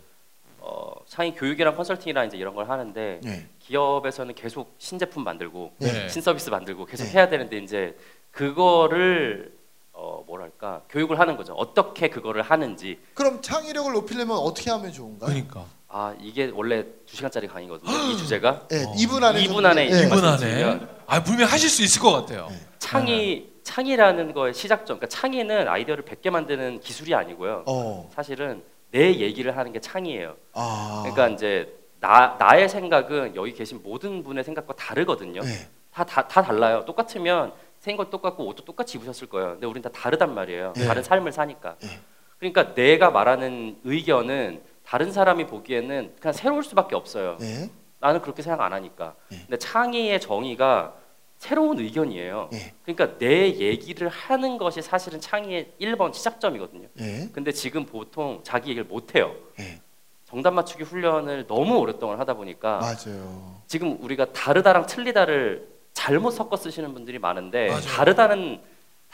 어, 0.58 0.94
창의 1.08 1.36
교육이랑 1.36 1.76
컨설팅이랑 1.76 2.26
이제 2.26 2.38
이런 2.38 2.56
걸 2.56 2.68
하는데 2.68 3.20
네. 3.24 3.48
기업에서는 3.60 4.34
계속 4.34 4.74
신제품 4.80 5.24
만들고 5.24 5.74
네. 5.78 6.10
신서비스 6.10 6.50
만들고 6.50 6.86
계속 6.86 7.04
네. 7.04 7.12
해야 7.12 7.30
되는데 7.30 7.60
이제 7.60 7.96
그거를 8.32 9.54
어, 9.94 10.24
뭐랄까 10.26 10.82
교육을 10.90 11.20
하는 11.20 11.38
거죠. 11.38 11.54
어떻게 11.54 12.10
그거를 12.10 12.42
하는지. 12.42 12.98
그럼 13.14 13.44
창의력을 13.44 13.94
높이려면 13.94 14.38
어떻게 14.38 14.72
하면 14.72 14.92
좋은가요? 14.92 15.30
그러니까 15.30 15.66
아 15.88 16.16
이게 16.20 16.52
원래 16.52 16.80
2 16.80 17.16
시간짜리 17.16 17.46
강의거든요. 17.48 17.92
이 18.12 18.18
주제가 18.18 18.68
네, 18.70 18.86
어. 18.86 18.92
2분 18.94 19.24
안에 19.24 19.44
2분 19.44 19.54
좀- 19.58 19.66
안에 19.68 19.88
네. 19.88 20.00
이 20.02 20.10
2분 20.10 20.24
안에 20.24 20.80
아 21.06 21.24
분명 21.24 21.48
하실 21.48 21.70
수 21.70 21.84
있을 21.84 22.02
것 22.02 22.12
같아요. 22.12 22.48
네. 22.50 22.60
창의 22.80 23.55
창의라는 23.66 24.34
거의 24.34 24.54
시작점. 24.54 24.98
그러니까 24.98 25.08
창의는 25.08 25.68
아이디어를 25.68 26.06
100개 26.06 26.30
만드는 26.30 26.80
기술이 26.80 27.14
아니고요. 27.14 27.64
어. 27.66 28.10
사실은 28.14 28.64
내 28.92 29.16
얘기를 29.16 29.58
하는 29.58 29.74
게 29.74 29.82
창의예요. 29.82 30.36
아. 30.54 31.02
그러니까 31.04 31.30
이제 31.30 31.76
나 32.00 32.38
나의 32.40 32.70
생각은 32.70 33.36
여기 33.36 33.54
계신 33.54 33.82
모든 33.84 34.24
분의 34.24 34.44
생각과 34.44 34.76
다르거든요. 34.76 35.42
네. 35.42 35.68
다, 35.92 36.06
다, 36.06 36.28
다 36.28 36.44
달라요. 36.44 36.86
똑같으면 36.86 37.54
생긴 37.80 37.98
것 37.98 38.10
똑같고 38.12 38.46
옷도 38.46 38.64
똑같이 38.64 38.98
입으셨을 38.98 39.28
거예요. 39.28 39.54
근데 39.54 39.66
우린 39.66 39.82
다 39.82 39.90
다르단 39.90 40.34
말이에요. 40.36 40.74
네. 40.76 40.86
다른 40.86 41.02
삶을 41.02 41.32
사니까. 41.32 41.76
네. 41.82 42.00
그러니까 42.38 42.76
내가 42.76 43.10
말하는 43.10 43.80
의견은 43.84 44.62
다른 44.86 45.12
사람이 45.12 45.48
보기에는 45.48 46.16
그냥 46.20 46.34
새로울 46.34 46.64
수밖에 46.64 46.96
없어요. 46.96 47.38
네. 47.40 47.72
나는 48.00 48.22
그렇게 48.22 48.44
생각 48.44 48.62
안 48.62 48.74
하니까. 48.74 49.16
네. 49.30 49.40
근데 49.40 49.58
창의의 49.58 50.22
정의가 50.22 50.94
새로운 51.38 51.80
의견이에요. 51.80 52.50
네. 52.52 52.74
그러니까 52.84 53.18
내 53.18 53.48
얘기를 53.56 54.10
하는 54.10 54.58
것이 54.58 54.82
사실은 54.82 55.20
창의의 55.20 55.74
1번 55.80 56.14
시작점이거든요. 56.14 56.88
네. 56.94 57.30
근데 57.34 57.52
지금 57.52 57.86
보통 57.86 58.40
자기 58.44 58.70
얘기를 58.72 58.88
못 58.88 59.16
해요. 59.16 59.36
네. 59.58 59.82
정답 60.26 60.52
맞추기 60.52 60.84
훈련을 60.84 61.46
너무 61.48 61.78
오랫동안 61.78 62.20
하다 62.20 62.34
보니까 62.36 62.80
맞아요. 62.80 63.62
지금 63.68 63.98
우리가 64.02 64.34
다르다랑 64.34 64.86
틀리다를 64.88 65.68
잘못 65.94 66.32
섞어 66.32 66.56
쓰시는 66.58 66.94
분들이 66.94 67.20
많은데 67.20 67.68
맞아요. 67.68 67.82
다르다는 67.82 68.62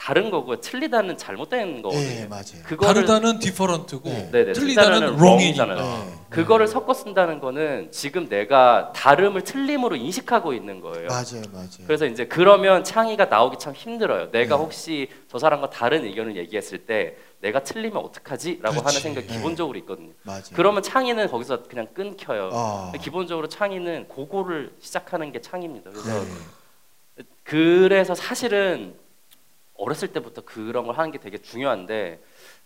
다른 0.02 0.30
거고 0.30 0.60
틀리다는 0.60 1.16
잘못된 1.16 1.80
거거든요. 1.80 2.04
네, 2.04 2.26
맞아요. 2.26 2.64
그거를 2.64 3.06
다르다는 3.06 3.38
디퍼런트고 3.38 4.08
네. 4.08 4.30
네네, 4.32 4.52
틀리다는 4.52 4.98
틀리다는 4.98 5.14
wrong이잖아요. 5.14 5.76
네. 5.76 6.12
그거를 6.28 6.66
섞어 6.66 6.92
쓴다는 6.92 7.38
거는 7.38 7.92
지금 7.92 8.28
내가 8.28 8.92
다름을 8.96 9.44
틀림으로 9.44 9.94
인식하고 9.94 10.54
있는 10.54 10.80
거예요. 10.80 11.06
맞아요, 11.06 11.42
맞아요. 11.52 11.68
그래서 11.86 12.06
이제 12.06 12.26
그러면 12.26 12.82
창의가 12.82 13.26
나오기 13.26 13.60
참 13.60 13.74
힘들어요. 13.74 14.32
내가 14.32 14.56
네. 14.56 14.62
혹시 14.62 15.08
저 15.28 15.38
사람과 15.38 15.70
다른 15.70 16.04
의견을 16.04 16.36
얘기했을 16.36 16.78
때 16.78 17.16
내가 17.40 17.62
틀리면 17.62 17.96
어떡하지?라고 17.96 18.74
하는 18.78 18.82
그렇지. 18.82 19.00
생각이 19.02 19.28
네. 19.28 19.34
기본적으로 19.36 19.78
있거든요. 19.78 20.10
맞아요. 20.24 20.42
그러면 20.54 20.82
창의는 20.82 21.28
거기서 21.28 21.62
그냥 21.62 21.86
끊겨요. 21.94 22.50
아. 22.52 22.88
근데 22.90 23.04
기본적으로 23.04 23.48
창의는 23.48 24.08
고거를 24.08 24.72
시작하는 24.80 25.30
게 25.30 25.40
창의입니다. 25.40 25.90
그래서 25.90 26.24
네. 26.24 27.24
그래서 27.44 28.16
사실은 28.16 29.00
어렸을 29.82 30.08
때부터 30.08 30.42
그런 30.44 30.86
걸 30.86 30.96
하는 30.96 31.10
게 31.10 31.18
되게 31.18 31.38
중요한데 31.38 32.20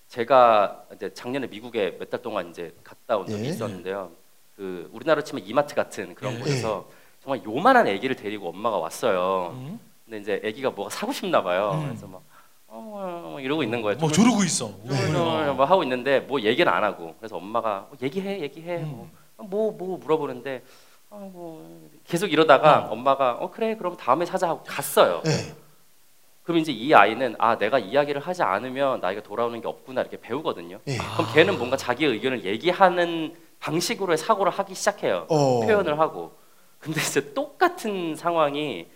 제가 0.08 0.85
이제 0.94 1.12
작년에 1.12 1.46
미국에 1.49 1.96
몇 1.99 2.11
달 2.11 2.23
동안 2.23 2.50
이제 2.50 2.75
갔다 2.85 3.16
온 3.16 3.26
적이 3.26 3.44
예. 3.44 3.49
있었는데요. 3.49 4.11
그 4.56 4.88
우리나라로 4.92 5.23
치면 5.25 5.44
이마트 5.44 5.75
같은 5.75 6.14
그런 6.14 6.35
예. 6.35 6.38
곳에서 6.38 6.88
정말 7.23 7.42
요만한 7.44 7.87
아기를 7.88 8.14
데리고 8.16 8.49
엄마가 8.50 8.76
왔어요. 8.78 9.52
음? 9.54 9.80
근데 10.04 10.18
이제 10.18 10.40
아기가 10.44 10.70
뭐가 10.70 10.90
사고 10.90 11.12
싶나 11.12 11.42
봐요. 11.42 11.73
음. 11.75 11.87
그래서 11.88 12.06
막 12.06 12.23
어, 12.68 13.28
뭐 13.32 13.40
이러고 13.40 13.62
있는 13.62 13.82
거예요. 13.82 13.99
뭐좀 13.99 14.12
조르고 14.25 14.44
있어. 14.44 14.70
네. 14.85 15.12
뭐 15.12 15.64
하고 15.64 15.82
있는데 15.82 16.20
뭐 16.20 16.40
얘기는 16.40 16.70
안 16.73 16.85
하고 16.85 17.14
그래서 17.18 17.37
엄마가 17.37 17.88
어, 17.90 17.92
얘기해 18.00 18.40
얘기해 18.42 18.76
음. 18.82 19.11
뭐 19.38 19.73
뭐 19.73 19.99
물어보는데 19.99 20.62
아뭐 21.11 21.90
계속 22.04 22.32
이러다가 22.32 22.87
어. 22.87 22.92
엄마가 22.92 23.32
어 23.35 23.50
그래 23.50 23.76
그럼 23.76 23.96
다음에 23.96 24.25
사자 24.25 24.49
하고 24.49 24.62
갔어요. 24.64 25.23
네. 25.25 25.54
그럼 26.46 26.58
이제 26.60 26.70
이 26.70 26.94
아이는 26.94 27.34
아 27.38 27.58
내가 27.58 27.76
이야기를 27.80 28.20
하지 28.20 28.44
않으면 28.44 29.00
나이가 29.00 29.20
돌아오는 29.20 29.60
게 29.60 29.66
없구나 29.66 30.00
이렇게 30.00 30.16
배우거든요. 30.20 30.78
네. 30.84 30.96
그럼 30.96 31.32
걔는 31.34 31.58
뭔가 31.58 31.76
자기의 31.76 32.12
의견을 32.12 32.44
얘기하는 32.44 33.34
방식으로의 33.58 34.16
사고를 34.16 34.52
하기 34.52 34.72
시작해요. 34.76 35.26
어. 35.28 35.66
표현을 35.66 35.98
하고. 35.98 36.32
근데 36.78 37.00
이제 37.00 37.34
똑같은 37.34 38.14
상황이 38.14 38.86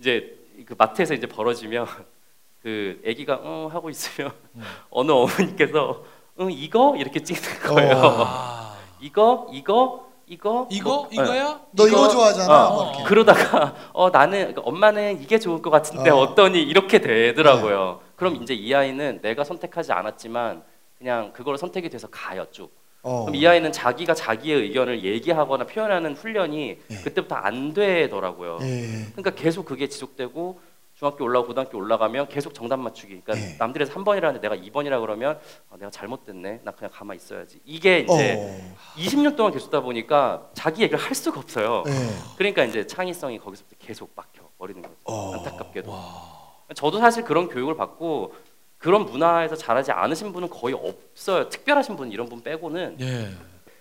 이제 0.00 0.38
그 0.64 0.74
마트에서 0.78 1.12
이제 1.12 1.26
벌어지면 1.26 1.86
그 2.62 2.98
아기가 3.06 3.40
어 3.42 3.68
하고 3.70 3.90
있으면 3.90 4.32
음. 4.54 4.62
어느 4.88 5.12
어머니께서 5.12 6.02
응 6.40 6.50
이거 6.50 6.96
이렇게 6.96 7.22
찍는 7.22 7.60
거예요. 7.74 7.94
어. 7.94 8.24
아. 8.26 8.76
이거 9.00 9.50
이거 9.52 10.05
이거 10.28 10.66
이거 10.70 10.90
뭐, 10.90 11.08
네. 11.08 11.14
이거야? 11.14 11.60
너 11.70 11.86
이거, 11.86 11.98
이거- 11.98 12.08
좋아하잖아. 12.08 12.66
어. 12.68 12.74
뭐 12.74 12.90
이렇게. 12.90 13.04
그러다가 13.04 13.74
어 13.94 14.10
나는 14.10 14.38
그러니까 14.38 14.62
엄마는 14.62 15.22
이게 15.22 15.38
좋을 15.38 15.62
것 15.62 15.70
같은데 15.70 16.10
어. 16.10 16.16
어. 16.18 16.34
더니 16.34 16.60
이렇게 16.62 17.00
되더라고요. 17.00 18.00
그럼 18.16 18.36
이제 18.42 18.52
이 18.54 18.74
아이는 18.74 19.20
내가 19.22 19.44
선택하지 19.44 19.92
않았지만 19.92 20.62
그냥 20.98 21.32
그걸 21.32 21.56
선택이 21.58 21.88
돼서 21.90 22.08
가요 22.10 22.44
쭉. 22.50 22.70
어. 23.02 23.20
그럼 23.26 23.36
이 23.36 23.46
아이는 23.46 23.70
자기가 23.70 24.14
자기의 24.14 24.62
의견을 24.62 25.04
얘기하거나 25.04 25.64
표현하는 25.66 26.14
훈련이 26.16 26.78
예. 26.90 26.96
그때부터 27.04 27.36
안 27.36 27.72
되더라고요. 27.72 28.58
예. 28.62 29.06
그러니까 29.12 29.30
계속 29.30 29.64
그게 29.64 29.88
지속되고 29.88 30.58
중학교 30.96 31.24
올라가고 31.24 31.48
고등학교 31.48 31.76
올라가면 31.76 32.28
계속 32.28 32.54
정답 32.54 32.78
맞추기. 32.78 33.20
그러니까 33.20 33.36
예. 33.36 33.56
남들에서 33.58 33.92
한 33.92 34.02
번이라는데 34.02 34.48
내가 34.48 34.56
2번이라 34.62 34.98
그러면 35.00 35.38
아, 35.70 35.76
내가 35.76 35.90
잘못됐네. 35.90 36.60
나 36.64 36.70
그냥 36.72 36.90
가만히 36.92 37.18
있어야지. 37.18 37.60
이게 37.66 38.00
이제 38.00 38.36
어. 38.38 38.76
20년 38.96 39.36
동안 39.36 39.52
계속 39.52 39.66
하다 39.66 39.82
보니까 39.82 40.48
자기 40.54 40.82
얘기를 40.82 40.98
할 40.98 41.14
수가 41.14 41.38
없어요. 41.38 41.84
예. 41.86 41.92
그러니까 42.38 42.64
이제 42.64 42.86
창의성이 42.86 43.38
거기서부터 43.38 43.76
계속 43.78 44.10
막혀 44.16 44.48
버리는 44.56 44.80
거죠. 44.80 44.94
어. 45.04 45.34
안타깝게도. 45.34 45.90
와. 45.90 46.46
저도 46.74 46.98
사실 46.98 47.24
그런 47.24 47.48
교육을 47.48 47.76
받고 47.76 48.34
그런 48.78 49.04
문화에서 49.04 49.54
자라지 49.54 49.92
않으신 49.92 50.32
분은 50.32 50.48
거의 50.48 50.74
없어요. 50.74 51.50
특별하신 51.50 51.96
분 51.96 52.10
이런 52.10 52.26
분 52.26 52.42
빼고는 52.42 52.96
예. 53.00 53.32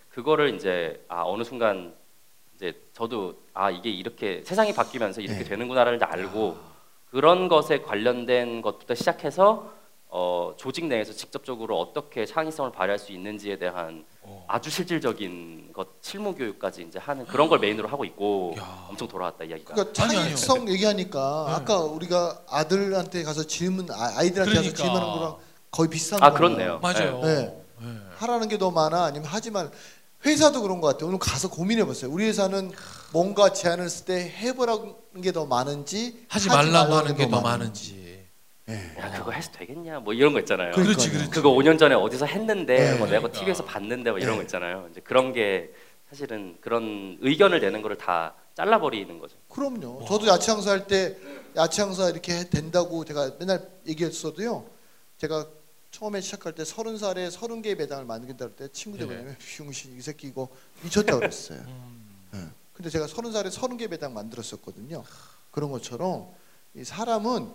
그거를 0.09 0.53
이제 0.53 1.01
아 1.07 1.23
어느 1.23 1.43
순간 1.43 1.95
이제 2.55 2.73
저도 2.91 3.35
아 3.53 3.71
이게 3.71 3.89
이렇게 3.89 4.43
세상이 4.45 4.73
바뀌면서 4.73 5.21
이렇게 5.21 5.39
네. 5.39 5.45
되는구나를 5.45 6.03
알고 6.03 6.74
그런 7.15 7.47
것에 7.47 7.79
관련된 7.81 8.61
것부터 8.61 8.93
시작해서 8.93 9.71
어, 10.09 10.53
조직 10.57 10.83
내에서 10.87 11.13
직접적으로 11.13 11.79
어떻게 11.79 12.25
창의성을 12.25 12.73
발휘할 12.73 12.99
수 12.99 13.13
있는지에 13.13 13.57
대한 13.57 14.03
어. 14.21 14.43
아주 14.49 14.69
실질적인 14.69 15.71
것 15.71 15.87
실무 16.01 16.35
교육까지 16.35 16.81
이제 16.83 16.99
하는 16.99 17.25
그런 17.25 17.47
걸 17.47 17.59
메인으로 17.59 17.87
하고 17.87 18.03
있고 18.03 18.53
야. 18.57 18.87
엄청 18.89 19.07
돌아왔다 19.07 19.45
이야기가. 19.45 19.75
그러니까 19.75 20.03
아니, 20.03 20.17
아니요. 20.17 20.35
창의성 20.35 20.67
얘기하니까 20.67 21.45
네. 21.47 21.53
아까 21.53 21.79
우리가 21.79 22.41
아들한테 22.49 23.23
가서 23.23 23.43
질문 23.47 23.89
아- 23.91 24.17
아이들한테 24.17 24.53
가서 24.55 24.61
그러니까. 24.73 24.75
질문하는 24.83 25.13
거랑 25.13 25.35
거의 25.71 25.89
비슷한 25.89 26.21
아 26.21 26.31
거예요. 26.31 26.35
그렇네요. 26.37 26.79
맞아요. 26.81 27.21
네. 27.21 27.61
예. 27.81 27.87
하라는 28.17 28.49
게 28.49 28.57
더 28.57 28.71
많아 28.71 29.05
아니면 29.05 29.27
하지만 29.31 29.71
회사도 30.25 30.61
그런 30.61 30.81
것 30.81 30.87
같아요. 30.87 31.07
오늘 31.09 31.19
가서 31.19 31.49
고민해봤어요. 31.49 32.11
우리 32.11 32.25
회사는 32.25 32.71
뭔가 33.13 33.53
제안을 33.53 33.89
쓸때 33.89 34.29
해보라는 34.39 34.95
게 35.21 35.31
더 35.31 35.45
많은지 35.45 36.25
하지 36.27 36.47
말라고 36.49 36.93
하는 36.95 37.15
게 37.15 37.29
더 37.29 37.41
많은지. 37.41 38.25
예. 38.69 38.95
야 38.97 39.11
그거 39.11 39.31
해서 39.31 39.51
되겠냐 39.51 39.99
뭐 39.99 40.13
이런 40.13 40.33
거 40.33 40.39
있잖아요. 40.39 40.71
그렇지, 40.73 41.11
그렇지. 41.11 41.29
그거 41.29 41.49
5년 41.51 41.77
전에 41.77 41.93
어디서 41.93 42.25
했는데 42.25 42.77
네. 42.79 42.97
뭐 42.97 43.05
내가 43.07 43.19
그러니까. 43.21 43.39
TV에서 43.39 43.63
봤는데 43.65 44.09
뭐 44.09 44.19
이런 44.19 44.31
네. 44.31 44.37
거 44.37 44.41
있잖아요. 44.43 44.87
이제 44.91 45.01
그런 45.01 45.33
게 45.33 45.71
사실은 46.09 46.57
그런 46.61 47.17
의견을 47.21 47.59
내는 47.61 47.81
거를 47.83 47.97
다 47.97 48.33
잘라버리는 48.55 49.19
거죠. 49.19 49.37
그럼요. 49.49 50.05
저도 50.07 50.27
야채 50.27 50.47
장사 50.47 50.71
할 50.71 50.87
때 50.87 51.15
야채 51.55 51.77
장사 51.83 52.09
이렇게 52.09 52.49
된다고 52.49 53.05
제가 53.05 53.31
맨날 53.39 53.67
얘기했어도 53.87 54.67
제가 55.17 55.45
처음에 55.95 56.19
시작할 56.19 56.53
때 56.53 56.65
서른 56.65 56.97
살에 56.97 57.29
서른 57.29 57.61
개의 57.61 57.77
배당을 57.77 58.03
만든다 58.03 58.45
할때 58.45 58.67
친구들 58.67 59.07
네. 59.07 59.15
보면 59.17 59.37
흉신 59.39 59.97
이 59.97 60.01
새끼 60.01 60.27
이거 60.27 60.49
미쳤다 60.83 61.15
그랬어요. 61.15 61.59
음. 61.65 62.17
예. 62.33 62.49
근데 62.73 62.89
제가 62.89 63.07
서른 63.07 63.31
살에 63.31 63.49
서른 63.49 63.77
개 63.77 63.87
배당 63.87 64.13
만들었었거든요. 64.13 65.05
그런 65.51 65.71
것처럼 65.71 66.33
이 66.73 66.83
사람은 66.83 67.49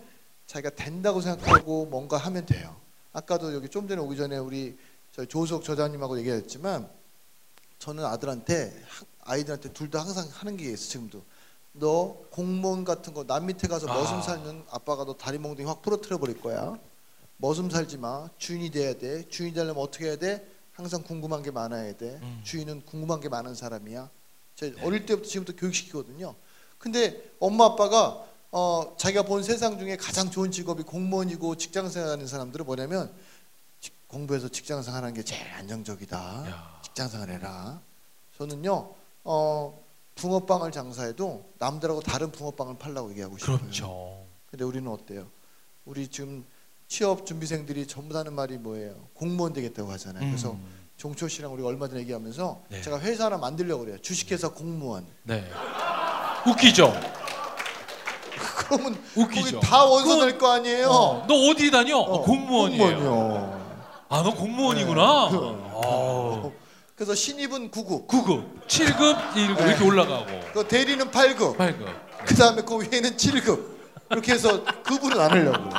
자기가 0.47 0.70
된다고 0.75 1.20
생각하고 1.20 1.85
뭔가 1.85 2.16
하면 2.16 2.47
돼요. 2.47 2.75
아까도 3.12 3.52
여기 3.54 3.68
좀 3.68 3.87
전에 3.87 4.00
오기 4.00 4.16
전에 4.16 4.38
우리 4.38 4.78
저희 5.12 5.26
조석 5.26 5.62
저자님하고 5.62 6.18
얘기했지만 6.20 6.88
저는 7.78 8.06
아들한테 8.06 8.82
하- 8.88 9.32
아이들한테 9.32 9.75
둘 9.75 9.90
다 9.90 10.00
항상 10.00 10.26
하는 10.32 10.56
게 10.56 10.64
있어 10.73 10.88
지금도 10.92 11.23
너 11.73 12.16
공무원 12.30 12.87
같은 12.87 13.12
거 13.12 13.25
남 13.26 13.44
밑에 13.44 13.68
가서 13.68 13.87
아. 13.87 13.92
머슴 13.92 14.23
살면 14.23 14.64
아빠가 14.70 15.04
너 15.04 15.12
다리 15.14 15.37
몽둥이 15.37 15.68
확 15.68 15.82
부러뜨려 15.82 16.16
버릴 16.16 16.40
거야 16.40 16.78
머슴 17.40 17.70
살지 17.70 17.97
마 17.99 18.28
주인이 18.38 18.70
돼야 18.70 18.94
돼 18.94 19.26
주인이 19.28 19.54
되려면 19.54 19.82
어떻게 19.82 20.06
해야 20.06 20.16
돼 20.16 20.47
항상 20.73 21.02
궁금한 21.02 21.42
게 21.42 21.50
많아야 21.50 21.97
돼 21.97 22.18
음. 22.23 22.40
주인은 22.44 22.85
궁금한 22.85 23.20
게 23.20 23.28
많은 23.28 23.54
사람이야 23.54 24.11
제가 24.56 24.85
어릴 24.87 25.06
때부터 25.06 25.26
지금부터 25.28 25.59
교육시키거든요 25.59 26.35
근데 26.78 27.30
엄마 27.40 27.64
아빠가 27.66 28.26
어, 28.52 28.94
자기가 28.99 29.23
본 29.23 29.42
세상 29.42 29.78
중에 29.78 29.97
가장 29.97 30.30
좋은 30.30 30.50
직업이 30.50 30.82
공무원이고 30.82 31.56
직장생활하는 31.56 32.26
사람들은 32.26 32.66
뭐냐면 32.66 33.12
직- 33.80 33.94
공부해서 34.09 34.49
직장생활 34.49 35.02
하는 35.04 35.14
게 35.14 35.23
제일 35.23 35.47
안정적이다. 35.52 36.18
야. 36.50 36.80
직장생활 36.82 37.30
해라. 37.30 37.80
저는요, 38.37 38.92
어, 39.23 39.80
붕어빵을 40.16 40.73
장사해도 40.73 41.52
남들하고 41.61 42.00
다른 42.00 42.32
붕어빵을 42.32 42.76
팔라고 42.78 43.11
얘기하고 43.11 43.38
싶어요. 43.38 43.59
그렇죠. 43.61 44.26
근데 44.50 44.64
우리는 44.64 44.90
어때요? 44.90 45.30
우리 45.85 46.09
지금 46.09 46.44
취업 46.90 47.25
준비생들이 47.25 47.87
전부 47.87 48.12
다 48.12 48.18
하는 48.18 48.32
말이 48.35 48.59
뭐예요? 48.59 48.94
공무원 49.14 49.52
되겠다고 49.52 49.90
하잖아요. 49.92 50.26
그래서 50.28 50.50
음. 50.50 50.80
종초 50.97 51.28
씨랑 51.28 51.52
우리 51.54 51.62
얼마 51.62 51.87
전에 51.88 52.00
얘기하면서 52.00 52.62
네. 52.68 52.82
제가 52.82 52.99
회사 53.00 53.26
하나 53.26 53.38
만들려고 53.38 53.85
그래요. 53.85 53.97
주식회사 54.02 54.49
공무원. 54.49 55.06
네. 55.23 55.49
웃기죠. 56.49 56.92
그러면 58.59 58.99
웃기죠. 59.14 59.61
거기 59.61 59.66
다 59.66 59.85
원서 59.85 60.14
그거- 60.16 60.25
낼거 60.26 60.50
아니에요? 60.52 60.88
어, 60.88 61.26
너 61.28 61.35
어디 61.49 61.70
다녀? 61.70 61.97
어, 61.97 62.00
어, 62.00 62.23
공무원이에요. 62.23 62.97
공무원이요. 62.97 63.61
아, 64.09 64.23
너 64.25 64.35
공무원이구나. 64.35 65.28
네. 65.30 65.37
어. 65.38 66.52
그래서 66.97 67.14
신입은 67.14 67.70
9급, 67.70 68.09
9급, 68.09 68.66
7급, 68.66 69.32
1급 69.32 69.56
네. 69.59 69.64
이렇게 69.68 69.85
올라가고 69.85 70.26
그 70.52 70.66
대리는 70.66 71.09
8급, 71.09 71.56
8급. 71.56 71.87
그 72.26 72.35
다음에 72.35 72.62
그 72.62 72.75
위에는 72.82 73.16
7급 73.16 73.64
이렇게 74.11 74.32
해서 74.32 74.64
급을 74.82 75.16
나누려고. 75.16 75.70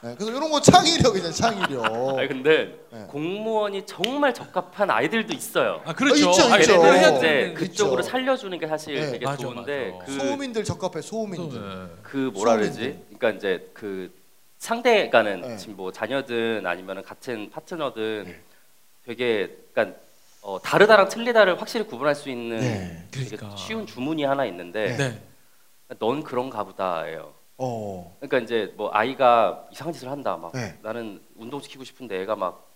네, 0.00 0.14
그래서 0.14 0.30
이런 0.30 0.48
거 0.48 0.60
창의력이잖아, 0.60 1.32
창의력. 1.32 2.18
아니 2.18 2.28
근데 2.28 2.78
네. 2.92 3.04
공무원이 3.08 3.84
정말 3.84 4.32
적합한 4.32 4.88
아이들도 4.90 5.32
있어요. 5.34 5.82
아, 5.84 5.92
그렇죠. 5.92 6.28
어, 6.28 6.30
있죠, 6.30 6.42
아, 6.52 6.58
있죠. 6.58 6.72
얘네들 6.74 6.94
해야 6.98 7.08
이제 7.16 7.20
되는데. 7.20 7.54
그쪽으로 7.54 8.00
있죠. 8.00 8.10
살려주는 8.10 8.58
게 8.60 8.66
사실 8.68 8.94
네. 8.94 9.10
되게 9.10 9.24
맞아, 9.26 9.38
좋은데 9.38 9.90
맞아. 9.90 10.04
그, 10.04 10.12
소민들 10.12 10.62
적합해, 10.62 11.02
소민들. 11.02 11.60
네. 11.60 11.94
그 12.04 12.30
뭐라 12.32 12.56
그러지? 12.56 13.02
그러니까 13.08 13.30
이제 13.30 13.68
그 13.74 14.12
상대가는 14.58 15.40
네. 15.40 15.56
지금 15.56 15.76
뭐 15.76 15.90
자녀든 15.90 16.64
아니면 16.64 17.02
같은 17.02 17.50
파트너든 17.50 18.24
네. 18.26 18.40
되게 19.04 19.56
그러니까 19.72 19.98
어, 20.42 20.60
다르다랑 20.62 21.08
틀리다를 21.08 21.60
확실히 21.60 21.84
구분할 21.86 22.14
수 22.14 22.30
있는 22.30 22.60
네. 22.60 23.08
그러니까. 23.10 23.56
쉬운 23.56 23.84
주문이 23.84 24.22
하나 24.22 24.44
있는데 24.46 24.96
네. 24.96 25.22
넌 25.98 26.22
그런가 26.22 26.62
보다예요. 26.62 27.37
어. 27.58 28.16
그러니까 28.20 28.38
이제 28.38 28.72
뭐 28.76 28.90
아이가 28.92 29.66
이상한 29.72 29.92
짓을 29.92 30.08
한다 30.08 30.36
막 30.36 30.52
네. 30.52 30.78
나는 30.82 31.20
운동 31.36 31.60
시키고 31.60 31.84
싶은데 31.84 32.20
애가 32.22 32.36
막 32.36 32.68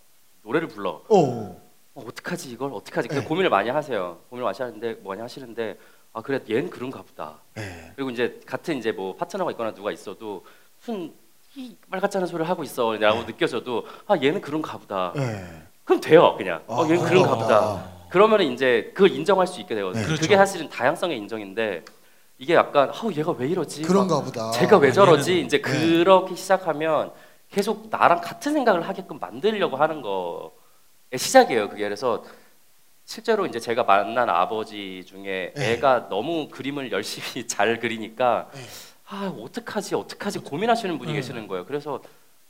노래를 0.42 0.68
불러 0.68 1.02
어. 1.08 1.62
어, 1.94 2.04
어떡하지 2.06 2.50
이걸 2.50 2.72
어떡하지 2.72 3.08
그 3.08 3.14
네. 3.14 3.24
고민을 3.24 3.48
많이 3.48 3.70
하세요 3.70 4.18
고민을 4.28 4.44
많이 4.44 4.58
하시는데 4.58 5.00
많이 5.04 5.20
하시는데 5.20 5.78
아 6.12 6.20
그래 6.20 6.40
얘는 6.50 6.68
그런가 6.68 7.00
보다 7.02 7.38
네. 7.54 7.92
그리고 7.94 8.10
이제 8.10 8.40
같은 8.44 8.76
이제 8.76 8.90
뭐 8.90 9.14
파트너가 9.14 9.52
있거나 9.52 9.72
누가 9.72 9.92
있어도 9.92 10.44
무슨 10.78 11.14
이말 11.54 12.00
같지 12.00 12.16
않은 12.16 12.26
소리를 12.26 12.48
하고 12.48 12.64
있어라고 12.64 13.20
네. 13.20 13.26
느껴져도 13.26 13.86
아 14.08 14.16
얘는 14.20 14.40
그런가 14.40 14.76
보다 14.78 15.12
네. 15.14 15.62
그럼 15.84 16.00
돼요 16.00 16.34
그냥 16.36 16.62
어 16.66 16.82
아, 16.82 16.88
얘는 16.88 17.04
그런가 17.04 17.08
그런가 17.08 17.34
보다 17.36 17.60
보다. 17.60 17.92
그러면 18.10 18.42
이제 18.42 18.90
그걸 18.94 19.10
인정할 19.10 19.46
수 19.46 19.60
있게 19.60 19.76
되거든요 19.76 20.02
네. 20.02 20.06
그렇죠. 20.06 20.22
그게 20.22 20.36
사실은 20.36 20.68
다양성의 20.68 21.16
인정인데 21.18 21.84
이게 22.42 22.54
약간 22.54 22.90
아 22.90 23.08
얘가 23.14 23.30
왜 23.30 23.46
이러지 23.46 23.82
막 23.82 23.86
그런가 23.88 24.20
보다. 24.20 24.50
제가 24.50 24.78
왜 24.78 24.88
아, 24.88 24.92
저러지 24.92 25.42
이제 25.42 25.58
네. 25.58 25.62
그렇게 25.62 26.34
시작하면 26.34 27.12
계속 27.48 27.86
나랑 27.88 28.20
같은 28.20 28.52
생각을 28.52 28.88
하게끔 28.88 29.20
만들려고 29.20 29.76
하는 29.76 30.02
거의 30.02 30.50
시작이에요 31.14 31.68
그게 31.68 31.84
그래서 31.84 32.24
실제로 33.04 33.46
이제 33.46 33.60
제가 33.60 33.84
만난 33.84 34.28
아버지 34.28 35.04
중에 35.06 35.52
네. 35.54 35.72
애가 35.74 36.08
너무 36.08 36.48
그림을 36.48 36.90
열심히 36.90 37.46
잘 37.46 37.78
그리니까 37.78 38.48
네. 38.52 38.60
아 39.06 39.32
어떡하지 39.40 39.94
어떡하지 39.94 40.40
고민하시는 40.40 40.98
분이 40.98 41.12
네. 41.12 41.18
계시는 41.18 41.46
거예요 41.46 41.64
그래서 41.64 42.00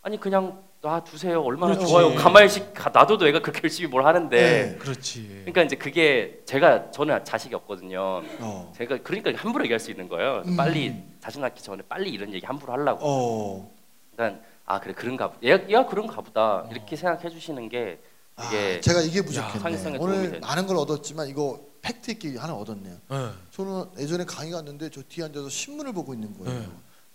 아니 0.00 0.18
그냥 0.18 0.62
놔두세요 0.82 1.40
얼마나 1.42 1.74
그렇지. 1.74 1.90
좋아요 1.90 2.14
가만히 2.16 2.48
놔둬도 2.92 3.28
애가 3.28 3.40
그렇게 3.40 3.60
열심히 3.62 3.88
뭘 3.88 4.04
하는데 4.04 4.36
네. 4.36 4.76
그렇지. 4.78 5.28
그러니까 5.44 5.62
이제 5.62 5.76
그게 5.76 6.40
제가 6.44 6.90
저는 6.90 7.24
자식이 7.24 7.54
없거든요 7.54 8.22
어. 8.40 8.72
제가 8.76 8.98
그러니까 9.04 9.32
함부로 9.40 9.64
얘기할 9.64 9.78
수 9.78 9.92
있는 9.92 10.08
거예요 10.08 10.42
음. 10.44 10.56
빨리 10.56 10.94
자식 11.20 11.40
낳기 11.40 11.62
전에 11.62 11.82
빨리 11.88 12.10
이런 12.10 12.32
얘기 12.34 12.44
함부로 12.44 12.72
하려고 12.72 12.98
어. 13.02 13.72
일단 14.10 14.42
아 14.66 14.80
그래 14.80 14.92
그런가 14.92 15.28
보다. 15.28 15.38
얘가, 15.42 15.68
얘가 15.68 15.86
그런가 15.86 16.20
보다 16.20 16.66
이렇게 16.70 16.96
생각해 16.96 17.30
주시는 17.30 17.68
게 17.68 18.00
아, 18.34 18.46
이게 18.48 18.80
제가 18.80 19.00
이게 19.02 19.22
부족했네. 19.22 19.98
도움이 19.98 19.98
오늘. 19.98 20.40
많은 20.40 20.66
걸 20.66 20.76
얻었지만 20.78 21.28
이거 21.28 21.60
팩트 21.82 22.12
있게 22.12 22.36
하나 22.38 22.54
얻었네요. 22.54 22.94
네. 23.10 23.28
저는 23.50 23.84
예전에 23.98 24.24
강의 24.24 24.50
갔는데 24.52 24.88
저 24.90 25.02
뒤에 25.02 25.24
앉아서 25.26 25.48
신문을 25.48 25.92
보고 25.92 26.14
있는 26.14 26.32
거예요. 26.38 26.60
네. 26.60 26.66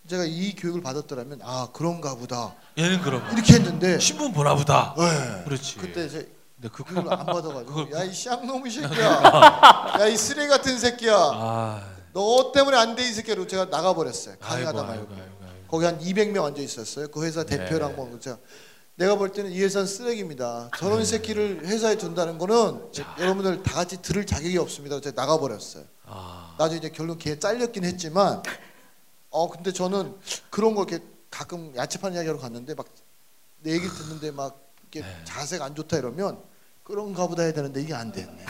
제가 0.08 0.24
이 0.24 0.54
교육을 0.56 0.80
받았더라면 0.80 1.40
아 1.42 1.68
그런가 1.72 2.14
보다 2.14 2.54
얘는 2.78 3.02
그런 3.02 3.22
거. 3.22 3.32
이렇게 3.32 3.54
했는데 3.54 3.98
신문 3.98 4.32
보나 4.32 4.54
보다. 4.54 4.94
네. 4.96 5.42
그렇지. 5.44 5.76
그때 5.76 6.08
제 6.08 6.32
근데 6.56 6.68
그 6.72 6.82
교육을 6.82 7.12
안 7.12 7.26
받아가지고 7.26 7.88
야 7.94 8.04
이 8.04 8.12
쌍놈이 8.12 8.70
새끼야 8.70 9.96
야 10.00 10.06
이 10.08 10.16
쓰레기 10.16 10.48
같은 10.48 10.78
새끼야 10.78 11.14
아. 11.14 11.82
너 12.14 12.50
때문에 12.52 12.76
안 12.76 12.96
돼 12.96 13.08
이 13.08 13.12
새끼로 13.12 13.46
제가 13.46 13.66
나가버렸어요 13.66 14.36
강의하다 14.40 14.82
말고. 14.82 15.14
거기 15.68 15.84
한 15.84 15.98
200명 16.00 16.44
앉아 16.44 16.60
있었어요 16.62 17.08
그 17.08 17.22
회사 17.24 17.44
네. 17.44 17.58
대표랑 17.58 17.94
뭐 17.94 18.18
제가 18.18 18.38
내가 18.96 19.14
볼 19.16 19.30
때는 19.30 19.52
이 19.52 19.60
회사는 19.62 19.86
쓰레기입니다 19.86 20.70
저런 20.78 21.04
새끼를 21.04 21.60
회사에 21.64 21.96
둔다는 21.96 22.38
거는 22.38 22.80
여러분들 23.20 23.62
다 23.62 23.74
같이 23.74 24.00
들을 24.02 24.24
자격이 24.26 24.56
없습니다 24.58 24.98
제가 25.00 25.20
나가버렸어요 25.20 25.84
아. 26.06 26.54
나중에 26.58 26.78
이제 26.78 26.88
결론 26.88 27.18
걔 27.18 27.38
잘렸긴 27.38 27.84
했지만 27.84 28.42
어 29.30 29.48
근데 29.48 29.72
저는 29.72 30.16
그런 30.50 30.74
거 30.74 30.84
이렇게 30.84 31.04
가끔 31.30 31.72
야채판 31.76 32.14
이야기하러 32.14 32.38
갔는데 32.38 32.74
막 32.74 32.86
내 33.60 33.72
얘기를 33.72 33.92
듣는데 33.92 34.30
막 34.30 34.56
이렇게 34.82 35.00
네. 35.00 35.24
자세가 35.24 35.64
안 35.64 35.74
좋다 35.74 35.96
이러면 35.98 36.38
그런가 36.84 37.26
보다 37.26 37.42
해야 37.42 37.52
되는데 37.52 37.82
이게 37.82 37.92
안 37.92 38.12
됐네. 38.12 38.44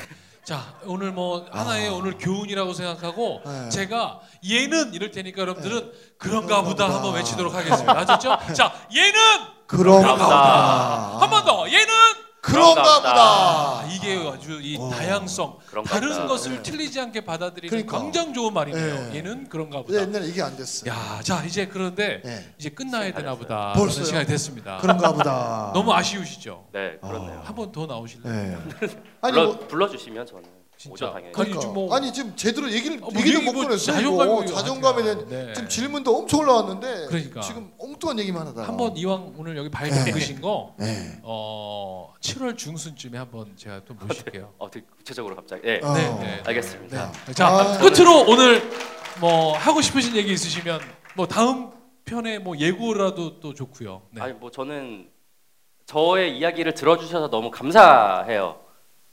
자 0.45 0.75
오늘 0.85 1.12
뭐 1.12 1.47
하나의 1.51 1.88
오늘 1.88 2.19
교훈이라고 2.19 2.75
생각하고 2.75 3.41
아. 3.47 3.51
네. 3.64 3.69
제가 3.71 4.21
얘는 4.47 4.93
이럴 4.93 5.11
테니까 5.11 5.41
여러분들은 5.41 5.93
그런가 6.19 6.19
그런가 6.19 6.62
보다 6.62 6.87
보다. 6.88 6.95
한번 6.97 7.14
외치도록 7.14 7.55
하겠습니다. 7.55 7.99
아셨죠? 7.99 8.37
자 8.55 8.75
얘는 8.95 9.14
그런가 9.67 10.12
보다. 10.12 10.25
보다. 10.27 11.19
한 11.21 11.31
번 11.31 11.45
더 11.47 11.67
얘는 11.71 11.78
그런가 12.49 12.97
보다. 12.97 13.15
아, 13.15 13.89
이게 13.91 14.17
아주 14.29 14.61
이 14.61 14.77
어. 14.79 14.91
다양성 14.91 15.59
그런가 15.67 15.91
다른 15.91 16.09
보다. 16.09 16.27
것을 16.27 16.57
네. 16.57 16.63
틀리지 16.63 17.01
않게 17.01 17.25
받아들이는 17.25 17.69
그러니까. 17.71 17.99
굉장히 18.01 18.33
좋은 18.33 18.53
말이네요. 18.55 19.11
네. 19.11 19.17
얘는 19.17 19.49
그런가 19.49 19.83
근데 19.83 19.93
보다. 19.93 20.03
옛날에 20.03 20.27
이게 20.31 20.43
안 20.43 20.57
됐어. 20.57 20.87
야, 20.87 21.21
자 21.23 21.45
이제 21.45 21.67
그런데 21.67 22.21
네. 22.25 22.55
이제 22.59 22.71
끝나야 22.71 23.13
되나 23.13 23.35
보다. 23.35 23.73
그런 23.75 23.91
시간이 23.91 24.27
됐습니다. 24.27 24.79
그런가 24.79 25.13
보다. 25.13 25.71
너무 25.75 25.93
아쉬우시죠? 25.93 26.67
네 26.73 26.99
그렇네요. 27.01 27.39
어. 27.39 27.43
한번 27.45 27.73
더 27.73 27.87
나오실래요? 27.87 28.33
네. 28.33 28.57
아니 29.21 29.33
불러 29.35 29.47
뭐 29.47 29.59
불러주시면 29.69 30.27
저는 30.27 30.58
진짜. 30.79 31.07
당연히. 31.11 31.27
아니, 31.27 31.33
그러니까. 31.33 31.59
지금 31.61 31.75
뭐- 31.75 31.95
아니 31.95 32.12
지금 32.12 32.37
제대로 32.37 32.71
얘기를 32.71 32.97
어, 32.99 33.11
뭐 33.11 33.21
얘기를 33.21 33.41
얘기 33.41 33.51
못뭐 33.51 33.64
꺼냈어요. 33.64 33.97
자존감이 33.97 34.31
이거. 34.33 34.43
이거 34.45 34.53
자존감에. 34.55 35.03
대한 35.03 35.29
네. 35.29 35.53
지금 35.53 35.69
질문도 35.69 36.17
엄청 36.17 36.41
올라왔는데 36.41 37.07
그러니까. 37.09 37.41
지금 37.41 37.73
엉뚱한 37.79 38.19
얘기만 38.21 38.47
하다. 38.47 38.62
한번 38.62 38.97
이왕 38.97 39.35
오늘 39.37 39.57
여기 39.57 39.69
발 39.69 39.91
네. 39.91 40.35
거 40.41 40.75
네. 40.79 41.19
어, 41.23 42.14
7월 42.21 42.57
중순쯤에 42.57 43.19
한번 43.19 43.53
제가 43.57 43.81
또 43.87 43.95
모실게요. 43.95 44.53
어 44.59 44.71
되게 44.71 44.87
구체적으로 44.97 45.35
갑자기. 45.35 45.62
네 45.62 45.81
어. 45.83 45.93
네, 45.95 46.09
네. 46.21 46.43
알겠습니다. 46.47 47.12
네. 47.27 47.33
자 47.33 47.49
아, 47.49 47.79
끝으로 47.79 48.25
오늘 48.29 48.62
뭐 49.21 49.57
하고 49.59 49.81
싶으신 49.83 50.14
얘기 50.14 50.33
있으시면 50.33 50.81
뭐 51.17 51.27
다음 51.27 51.73
편에 52.05 52.38
뭐 52.38 52.57
예고라도 52.57 53.41
또 53.41 53.53
좋고요. 53.53 54.03
네. 54.12 54.21
아니 54.23 54.33
뭐 54.33 54.53
저는 54.53 55.09
저의 55.87 56.38
이야기를 56.38 56.75
들어주셔서 56.75 57.31
너무 57.31 57.51
감사해요. 57.51 58.61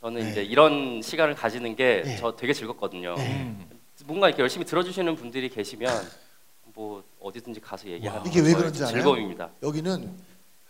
저는 0.05 0.21
네. 0.21 0.31
이제 0.31 0.43
이런 0.43 1.01
시간을 1.01 1.33
가지는 1.33 1.75
게 1.75 2.03
네. 2.05 2.17
저 2.17 2.35
되게 2.35 2.53
즐겁거든요. 2.53 3.15
네. 3.15 3.41
음. 3.41 3.67
뭔가 4.05 4.27
이렇게 4.27 4.43
열심히 4.43 4.63
들어주시는 4.63 5.15
분들이 5.15 5.49
계시면 5.49 6.07
뭐 6.75 7.03
어디든지 7.19 7.59
가서 7.59 7.87
얘기하는 7.87 8.21
와. 8.21 8.27
이게 8.27 8.39
왜 8.39 8.53
그런지 8.53 8.83
알아요? 8.83 8.93
즐거움입니다. 8.93 9.49
여기는 9.63 10.15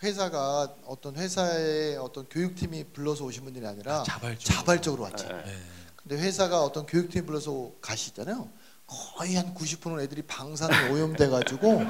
회사가 0.04 0.74
어떤 0.86 1.17
회사의 1.17 1.98
어떤 1.98 2.26
교육팀이 2.30 2.86
불러서 2.93 3.26
오신 3.26 3.43
분들이 3.43 3.67
아니라 3.67 4.04
자발적으로. 4.04 4.39
자발적으로 4.39 5.04
왔지. 5.04 5.28
네, 5.28 5.34
네. 5.34 5.43
네. 5.43 5.52
근데 5.98 6.17
회사가 6.17 6.62
어떤 6.63 6.86
교육팀 6.86 7.26
불러서 7.26 7.71
가시잖아요. 7.82 8.48
거의 8.88 9.36
한 9.36 9.54
90%는 9.54 10.00
애들이 10.00 10.21
방사능 10.21 10.93
오염돼 10.93 11.28
가지고 11.28 11.82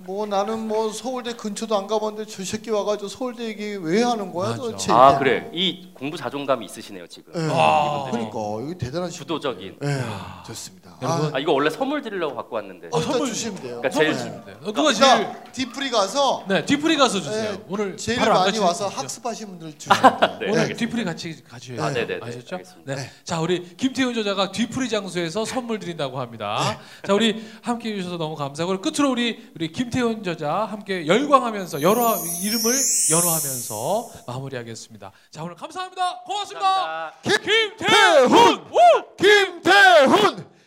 뭐 0.00 0.26
나는 0.26 0.68
뭐 0.68 0.92
서울대 0.92 1.32
근처도 1.34 1.76
안 1.76 1.88
가봤는데 1.88 2.30
저 2.30 2.44
새끼 2.44 2.70
와가지고 2.70 3.08
서울대 3.08 3.44
얘기 3.46 3.74
왜 3.76 4.02
하는 4.04 4.32
거야 4.32 4.50
맞아. 4.50 4.62
도대체? 4.62 4.92
아. 4.92 5.18
그래 5.18 5.50
이 5.52 5.88
공부 5.92 6.16
자존감이 6.16 6.64
있으시네요 6.66 7.08
지금. 7.08 7.32
예. 7.34 7.48
아. 7.50 8.06
그러니까 8.08 8.30
이거 8.30 8.74
대단한 8.78 9.10
시 9.10 9.18
주도적인. 9.18 9.78
예, 9.82 10.00
좋습니다. 10.46 10.77
여러분, 11.00 11.34
아 11.34 11.38
이거 11.38 11.52
원래 11.52 11.70
선물 11.70 12.02
드리려고 12.02 12.34
갖고 12.36 12.56
왔는데. 12.56 12.88
어, 12.92 13.00
선물 13.00 13.26
주시면 13.28 13.54
돼요. 13.62 13.76
그러니까 13.80 13.90
선물 13.90 14.04
제일- 14.12 14.16
주시면 14.18 14.44
돼요. 14.44 14.56
어, 14.62 14.72
누가 14.72 14.92
제일 14.92 15.28
디프리 15.52 15.90
가서 15.90 16.44
네 16.48 16.64
뒤풀이 16.64 16.96
가서 16.96 17.20
주세요. 17.20 17.52
네, 17.52 17.64
오늘 17.68 17.96
제일 17.96 18.18
바로 18.18 18.32
안 18.32 18.38
많이 18.40 18.50
가시는 18.50 18.66
와서. 18.66 18.88
학습하신 18.88 19.46
분들 19.48 19.74
주시면 19.78 20.00
돼요. 20.02 20.18
네, 20.20 20.26
오늘 20.48 20.48
알겠습니다. 20.60 20.76
뒤풀이 20.76 21.04
같이 21.04 21.44
가셔야 21.44 21.84
아, 21.84 21.92
돼요. 21.92 22.06
네네네, 22.06 22.26
아셨죠? 22.26 22.56
알겠습니다. 22.56 22.94
네. 22.96 23.10
자, 23.24 23.40
우리 23.40 23.76
김태훈 23.76 24.14
저자가 24.14 24.50
뒤풀이 24.52 24.88
장소에서 24.88 25.44
선물 25.44 25.78
드린다고 25.78 26.18
합니다. 26.20 26.78
자, 27.06 27.14
우리 27.14 27.44
함께 27.62 27.92
해 27.92 27.96
주셔서 27.96 28.16
너무 28.16 28.34
감사하고 28.34 28.80
끝으로 28.80 29.10
우리 29.10 29.50
우리 29.54 29.70
김태훈 29.72 30.22
저자 30.24 30.52
함께 30.64 31.06
열광하면서 31.06 31.82
여러 31.82 32.16
이름을 32.42 32.74
연호하면서 33.10 34.10
마무리하겠습니다. 34.26 35.12
자, 35.30 35.42
오늘 35.42 35.54
감사합니다. 35.54 36.20
고맙습니다. 36.24 37.12
감사합니다. 37.22 37.38
김태훈! 37.42 38.64
우! 38.72 39.16
김태훈 39.16 40.57